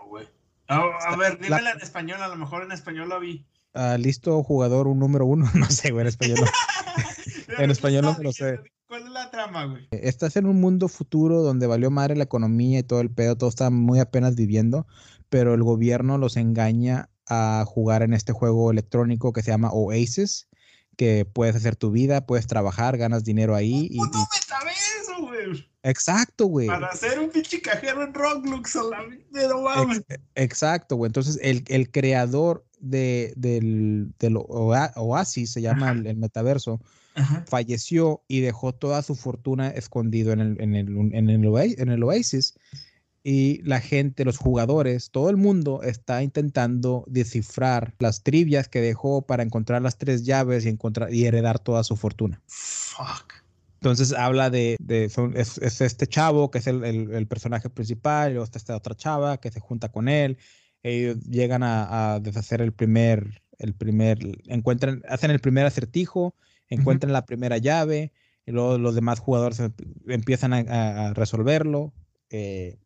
[0.67, 0.79] güey.
[0.79, 3.45] A, ver, dímela en español, a lo mejor en español la vi.
[3.73, 6.37] Ah, listo jugador, un número uno, no sé, güey, en español
[7.57, 8.59] en español no lo sé.
[8.87, 9.87] ¿Cuál es la trama, güey?
[9.91, 13.49] Estás en un mundo futuro donde valió madre la economía y todo el pedo, todo
[13.49, 14.85] está muy apenas viviendo,
[15.29, 20.47] pero el gobierno los engaña a jugar en este juego electrónico que se llama Oasis,
[20.97, 23.89] que puedes hacer tu vida, puedes trabajar, ganas dinero ahí.
[23.91, 25.67] y, eso, güey.
[25.83, 26.67] Exacto, güey.
[26.67, 30.03] Para hacer un pinche cajero en Roblox a la vida,
[30.35, 31.09] Exacto, güey.
[31.09, 36.79] Entonces, el, el creador de, del, del Oasis, se llama el, metaverso,
[37.47, 42.03] falleció y dejó toda su fortuna escondido en el, en el, en el, en el
[42.03, 42.55] Oasis
[43.23, 49.25] y la gente, los jugadores, todo el mundo está intentando descifrar las trivias que dejó
[49.25, 52.41] para encontrar las tres llaves y, encontrar, y heredar toda su fortuna.
[52.47, 53.33] Fuck.
[53.75, 55.05] Entonces habla de, de
[55.35, 59.37] es, este chavo que es el, el, personaje principal, y luego está esta otra chava
[59.37, 60.37] que se junta con él,
[60.83, 66.35] ellos llegan a, a deshacer el primer, el primer, encuentran, hacen el primer acertijo,
[66.69, 68.11] encuentran la primera llave,
[68.45, 69.71] y luego los demás jugadores em,
[70.07, 70.59] empiezan a,
[71.07, 71.93] a resolverlo.
[72.29, 72.79] Eh,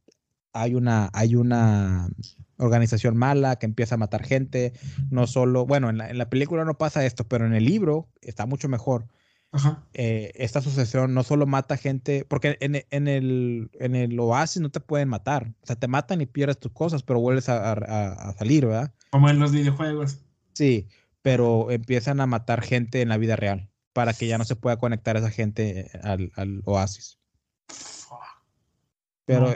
[0.54, 2.10] hay una, hay una
[2.58, 4.74] organización mala que empieza a matar gente,
[5.10, 8.10] no solo, bueno, en la, en la película no pasa esto, pero en el libro
[8.22, 9.08] está mucho mejor.
[9.94, 14.70] Eh, esta asociación no solo mata gente, porque en, en, el, en el oasis no
[14.70, 18.34] te pueden matar, o sea, te matan y pierdes tus cosas, pero vuelves a, a,
[18.34, 18.94] salir, ¿verdad?
[19.10, 20.20] Como en los videojuegos.
[20.54, 20.88] Sí,
[21.22, 24.78] pero empiezan a matar gente en la vida real para que ya no se pueda
[24.78, 27.18] conectar esa gente al, al oasis.
[29.26, 29.56] Pero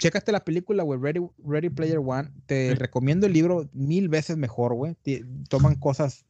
[0.00, 2.30] Chécate la película, güey, Ready, Ready Player One.
[2.46, 4.96] Te recomiendo el libro mil veces mejor, güey.
[5.48, 6.24] Toman cosas,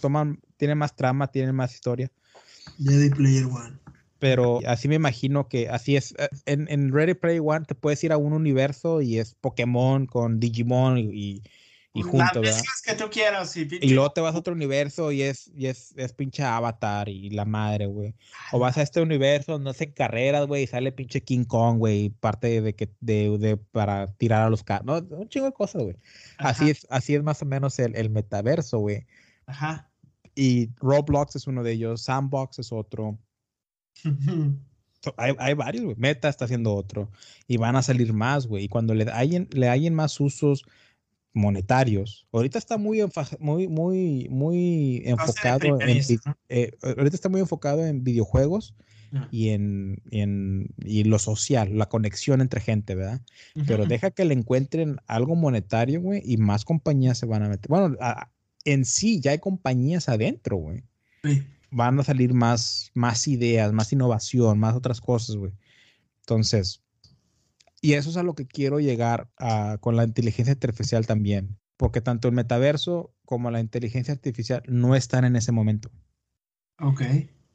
[0.00, 2.10] toman, tienen más trama, tienen más historia.
[2.78, 3.78] Ready Player One.
[4.18, 6.14] Pero así me imagino que así es.
[6.18, 10.06] Eh, en, en Ready Player One te puedes ir a un universo y es Pokémon
[10.06, 11.42] con Digimon y, y
[12.02, 13.56] juntos, Las que tú quieras.
[13.56, 17.30] Y, luego te vas a otro universo y es, y es, es pinche Avatar y
[17.30, 18.14] la madre, güey.
[18.50, 22.10] O vas a este universo no hacen carreras, güey, y sale pinche King Kong, güey,
[22.10, 24.86] parte de que, de, de, para tirar a los carros.
[24.86, 25.96] No, un chingo de cosas, güey.
[26.38, 29.06] Así es, así es más o menos el, el metaverso, güey.
[29.46, 29.88] Ajá.
[30.34, 33.18] Y Roblox es uno de ellos, Sandbox es otro.
[35.16, 35.96] hay, hay, varios, güey.
[35.96, 37.10] Meta está haciendo otro.
[37.46, 38.64] Y van a salir más, güey.
[38.64, 40.64] Y cuando le hayan, le hayan más usos
[41.34, 42.26] monetarios.
[42.32, 43.02] Ahorita está muy,
[43.40, 46.00] muy, muy, muy enfocado en,
[46.48, 48.74] eh, ahorita está muy enfocado en videojuegos
[49.30, 53.20] y en, en y lo social, la conexión entre gente, ¿verdad?
[53.66, 57.68] Pero deja que le encuentren algo monetario, güey, y más compañías se van a meter.
[57.68, 57.96] Bueno,
[58.64, 60.82] en sí ya hay compañías adentro, güey.
[61.70, 65.52] Van a salir más, más ideas, más innovación, más otras cosas, güey.
[66.20, 66.83] Entonces,
[67.84, 69.28] y eso es a lo que quiero llegar
[69.80, 75.26] con la inteligencia artificial también, porque tanto el metaverso como la inteligencia artificial no están
[75.26, 75.90] en ese momento.
[76.80, 77.02] Ok.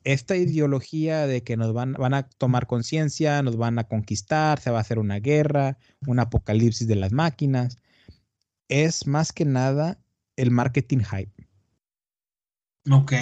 [0.03, 4.69] Esta ideología de que nos van, van a tomar conciencia, nos van a conquistar, se
[4.69, 7.77] va a hacer una guerra, un apocalipsis de las máquinas,
[8.67, 9.97] es más que nada
[10.35, 11.49] el marketing hype.
[12.91, 13.13] Ok,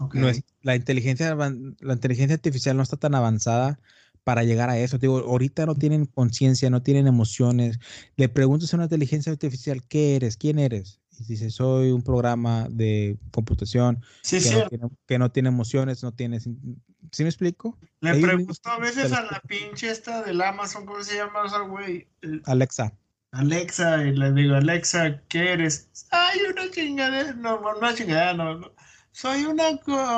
[0.00, 0.16] ok.
[0.62, 3.78] la, inteligencia, la inteligencia artificial no está tan avanzada
[4.24, 4.98] para llegar a eso.
[4.98, 7.78] Digo, ahorita no tienen conciencia, no tienen emociones.
[8.16, 10.36] Le preguntas a una inteligencia artificial, ¿qué eres?
[10.36, 11.00] ¿Quién eres?
[11.18, 16.12] Y dice, soy un programa de computación que, no tiene, que, no tiene, emociones, no
[16.12, 16.40] tiene...
[16.40, 17.78] ¿Sí me explico?
[18.00, 22.06] Le pregunto a veces a la pinche esta del Amazon, ¿cómo se llama esa güey?
[22.44, 22.92] Alexa.
[23.32, 25.88] Alexa, y le digo, Alexa, ¿qué eres?
[26.10, 28.72] Ay, una chingadera, no, una chingadera, no, no.
[29.12, 29.70] Soy una,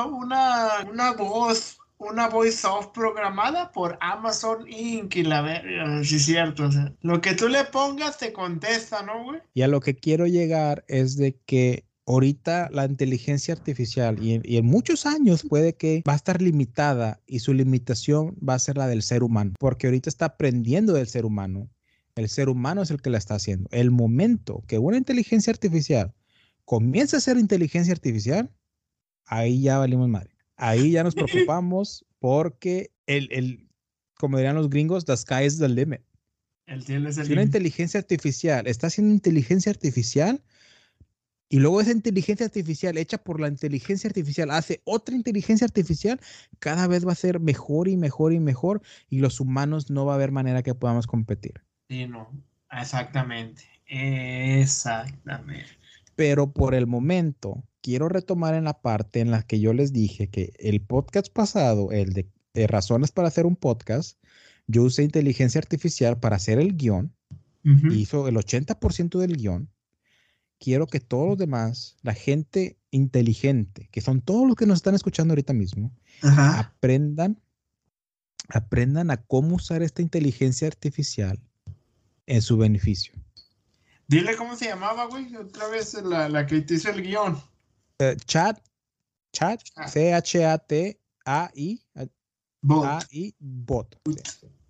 [0.07, 5.17] una, una voz una voice off programada por Amazon Inc.
[5.17, 6.69] y la verga, sí es cierto.
[7.03, 9.41] Lo que tú le pongas te contesta, ¿no, güey?
[9.53, 14.67] Y a lo que quiero llegar es de que ahorita la inteligencia artificial y en,
[14.67, 18.89] muchos años puede que va a estar limitada y su limitación va a ser la
[18.89, 21.69] del ser humano, porque ahorita está aprendiendo del ser humano.
[22.17, 23.69] El ser humano es el que la está haciendo.
[23.73, 26.15] El momento que una inteligencia artificial
[26.65, 28.51] comienza a ser inteligencia artificial,
[29.27, 33.69] ahí ya valimos madre ahí ya nos preocupamos porque el, el,
[34.15, 36.03] como dirían los gringos, the sky is the limit.
[36.67, 40.41] El cielo es el si una inteligencia artificial está haciendo inteligencia artificial,
[41.53, 46.21] y luego esa inteligencia artificial hecha por la inteligencia artificial hace otra inteligencia artificial,
[46.61, 50.13] cada vez va a ser mejor y mejor y mejor y los humanos no va
[50.13, 51.61] a haber manera que podamos competir.
[51.89, 52.31] Sí, no,
[52.71, 55.67] exactamente, exactamente.
[56.15, 60.29] Pero por el momento, quiero retomar en la parte en la que yo les dije
[60.29, 62.29] que el podcast pasado, el de,
[62.67, 64.19] razones para hacer un podcast,
[64.67, 67.15] yo usé inteligencia artificial para hacer el guion,
[67.91, 69.71] hizo el 80% del guion
[70.61, 74.95] quiero que todos los demás, la gente inteligente, que son todos los que nos están
[74.95, 75.91] escuchando ahorita mismo,
[76.23, 77.41] aprendan,
[78.49, 81.41] aprendan a cómo usar esta inteligencia artificial
[82.27, 83.15] en su beneficio.
[84.07, 87.41] Dile cómo se llamaba, güey, otra vez la, que te hizo el guion.
[88.01, 88.59] Eh, chat,
[89.33, 91.83] chat, C-H-A-T-A-I,
[92.69, 93.97] A-I, bot.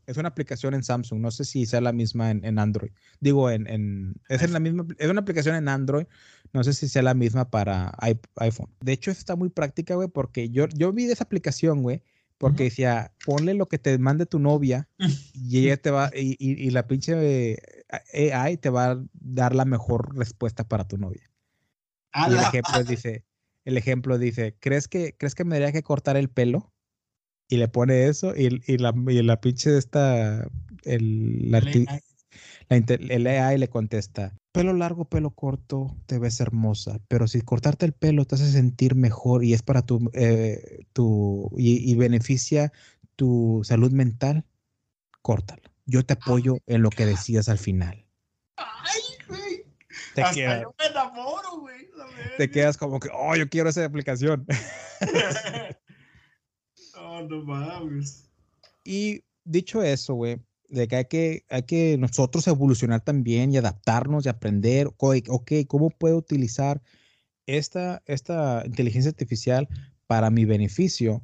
[0.06, 1.20] Es una aplicación en Samsung.
[1.20, 2.90] No sé si sea la misma en, Android.
[3.20, 6.06] Digo, en, es, en la misma, es una aplicación en Android.
[6.52, 7.92] No sé si sea la misma para
[8.36, 8.74] iPhone.
[8.80, 12.02] De hecho, está muy práctica, güey, porque yo, yo vi de esa aplicación, güey,
[12.36, 14.88] porque decía, ponle lo que te mande tu novia
[15.34, 17.62] y ella te va, y, la pinche
[18.34, 21.29] AI te va a dar la mejor respuesta para tu novia.
[22.14, 23.24] Y el ejemplo dice,
[23.64, 26.72] el ejemplo dice, ¿crees que, ¿crees que me debería que cortar el pelo?
[27.50, 30.48] y le pone eso y, y, la, y la pinche esta,
[30.84, 31.58] el, la,
[32.68, 37.92] el AI le contesta, pelo largo, pelo corto, te ves hermosa, pero si cortarte el
[37.92, 42.72] pelo te hace sentir mejor y es para tu, eh, tu y, beneficia
[43.16, 44.46] tu salud mental,
[45.20, 45.62] córtalo.
[45.86, 48.06] Yo te apoyo en lo que decidas al final.
[48.56, 49.64] Ay, güey.
[50.14, 51.79] Te Hasta yo me enamoro, güey.
[52.40, 54.46] Te quedas como que, oh, yo quiero esa aplicación.
[58.82, 64.24] Y dicho eso, güey, de que hay, que hay que nosotros evolucionar también y adaptarnos
[64.24, 66.80] y aprender, ok, ¿cómo puedo utilizar
[67.44, 69.68] esta, esta inteligencia artificial
[70.06, 71.20] para mi beneficio?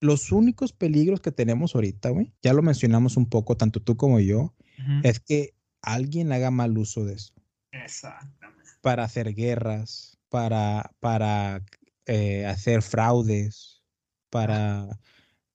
[0.00, 4.18] Los únicos peligros que tenemos ahorita, güey, ya lo mencionamos un poco, tanto tú como
[4.18, 4.54] yo,
[5.02, 5.52] es que
[5.82, 7.34] alguien haga mal uso de eso.
[7.70, 8.45] Exactamente.
[8.86, 11.60] Para hacer guerras, para, para
[12.06, 13.82] eh, hacer fraudes,
[14.30, 15.00] para,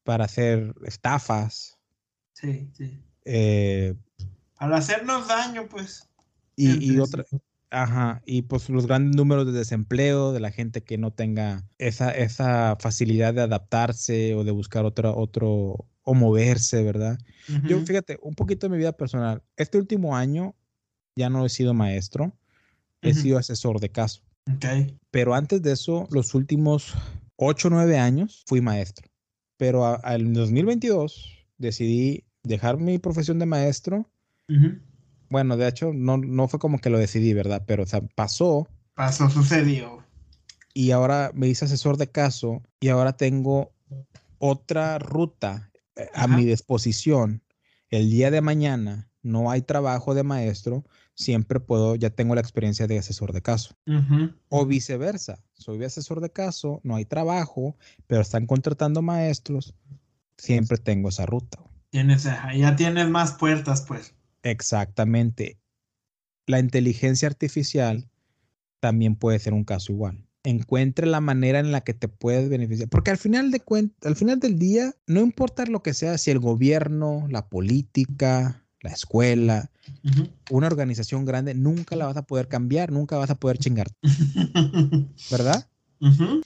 [0.03, 1.77] para hacer estafas.
[2.33, 3.01] Sí, sí.
[3.23, 3.95] Eh,
[4.59, 6.09] para hacernos daño, pues.
[6.57, 7.23] Y, y otra,
[7.69, 12.11] ajá, y pues los grandes números de desempleo, de la gente que no tenga esa,
[12.11, 17.17] esa facilidad de adaptarse o de buscar otro, otro, o moverse, ¿verdad?
[17.65, 19.41] Yo, fíjate, un poquito de mi vida personal.
[19.55, 20.53] Este último año
[21.15, 22.37] ya no he sido maestro,
[23.01, 24.21] he sido asesor de caso.
[24.55, 24.97] Okay.
[25.11, 26.93] Pero antes de eso, los últimos
[27.35, 29.07] 8 o 9 años fui maestro,
[29.57, 34.09] pero en 2022 decidí dejar mi profesión de maestro.
[35.29, 37.63] Bueno, de hecho, no, no fue como que lo decidí, ¿verdad?
[37.65, 37.85] Pero
[38.15, 38.67] pasó.
[38.95, 40.03] Pasó, sucedió.
[40.73, 43.71] Y ahora me hice asesor de caso y ahora tengo
[44.39, 47.43] otra ruta eh, a mi disposición.
[47.89, 50.83] El día de mañana no hay trabajo de maestro,
[51.21, 53.75] siempre puedo, ya tengo la experiencia de asesor de caso.
[54.49, 59.75] O viceversa, soy asesor de caso, no hay trabajo, pero están contratando maestros,
[60.37, 61.59] siempre tengo esa ruta.
[61.91, 64.13] Tienes, ya tienes más puertas, pues.
[64.43, 65.59] Exactamente.
[66.47, 68.09] La inteligencia artificial
[68.79, 70.25] también puede ser un caso igual.
[70.43, 72.89] Encuentre la manera en la que te puedes beneficiar.
[72.89, 73.61] Porque al final, de
[74.03, 78.89] al final del día, no importa lo que sea, si el gobierno, la política, la
[78.89, 79.70] escuela,
[80.49, 83.87] una organización grande, nunca la vas a poder cambiar, nunca vas a poder chingar.
[85.31, 85.67] ¿Verdad?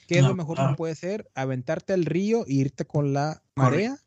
[0.06, 1.30] ¿Qué es lo mejor que puede ser?
[1.34, 3.98] Aventarte al río e irte con la marea,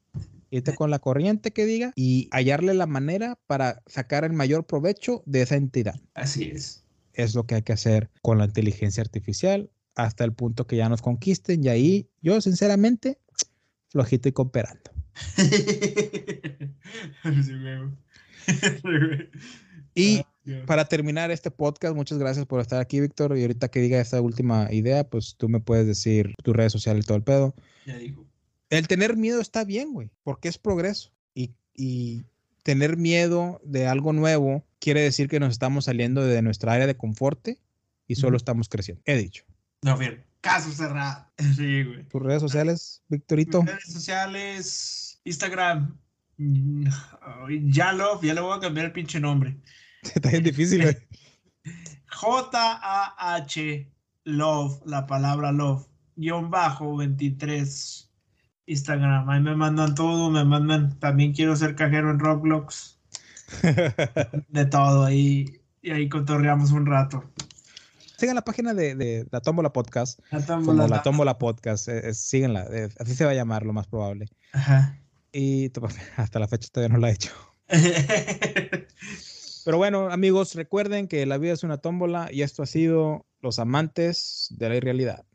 [0.51, 5.23] irte con la corriente que diga y hallarle la manera para sacar el mayor provecho
[5.25, 5.99] de esa entidad.
[6.13, 6.83] Así es.
[7.13, 10.87] Es lo que hay que hacer con la inteligencia artificial hasta el punto que ya
[10.87, 13.19] nos conquisten y ahí yo sinceramente
[13.89, 14.91] flojito y cooperando.
[19.95, 20.23] y
[20.65, 23.37] para terminar este podcast, muchas gracias por estar aquí, Víctor.
[23.37, 27.03] Y ahorita que diga esta última idea, pues tú me puedes decir tus redes sociales
[27.03, 27.55] y todo el pedo.
[27.85, 28.25] Ya digo.
[28.69, 31.11] El tener miedo está bien, güey, porque es progreso.
[31.33, 32.23] Y, y
[32.63, 36.95] tener miedo de algo nuevo quiere decir que nos estamos saliendo de nuestra área de
[36.97, 37.47] confort
[38.07, 39.01] y solo estamos creciendo.
[39.05, 39.43] He dicho.
[39.81, 40.23] No, bien.
[40.41, 41.25] Caso cerrado.
[41.55, 42.03] Sí, güey.
[42.03, 43.61] ¿Tus redes sociales, Víctorito?
[43.63, 46.08] redes sociales, Instagram, Mm,
[46.39, 49.57] ya Love, ya le voy a cambiar el pinche nombre.
[50.01, 50.83] Está bien difícil,
[52.11, 53.91] J-A-H
[54.23, 55.85] Love, la palabra Love,
[56.15, 58.09] guion bajo 23
[58.69, 59.29] Instagram.
[59.29, 60.97] Ahí me mandan todo, me mandan.
[60.99, 62.99] También quiero ser cajero en Roblox.
[64.49, 65.45] de todo ahí.
[65.81, 67.23] Y ahí cotorreamos un rato.
[68.17, 70.19] sigan la página de, la Tómbola Podcast.
[70.31, 71.87] La Tómbola, la Tómbola Podcast.
[71.87, 72.67] Eh, eh, síguenla.
[72.71, 74.27] Eh, así se va a llamar, lo más probable.
[74.53, 74.99] Ajá.
[75.31, 75.71] Y
[76.17, 77.31] hasta la fecha todavía no la he hecho.
[79.65, 83.59] Pero bueno, amigos, recuerden que la vida es una tómbola y esto ha sido Los
[83.59, 85.25] Amantes de la Irrealidad.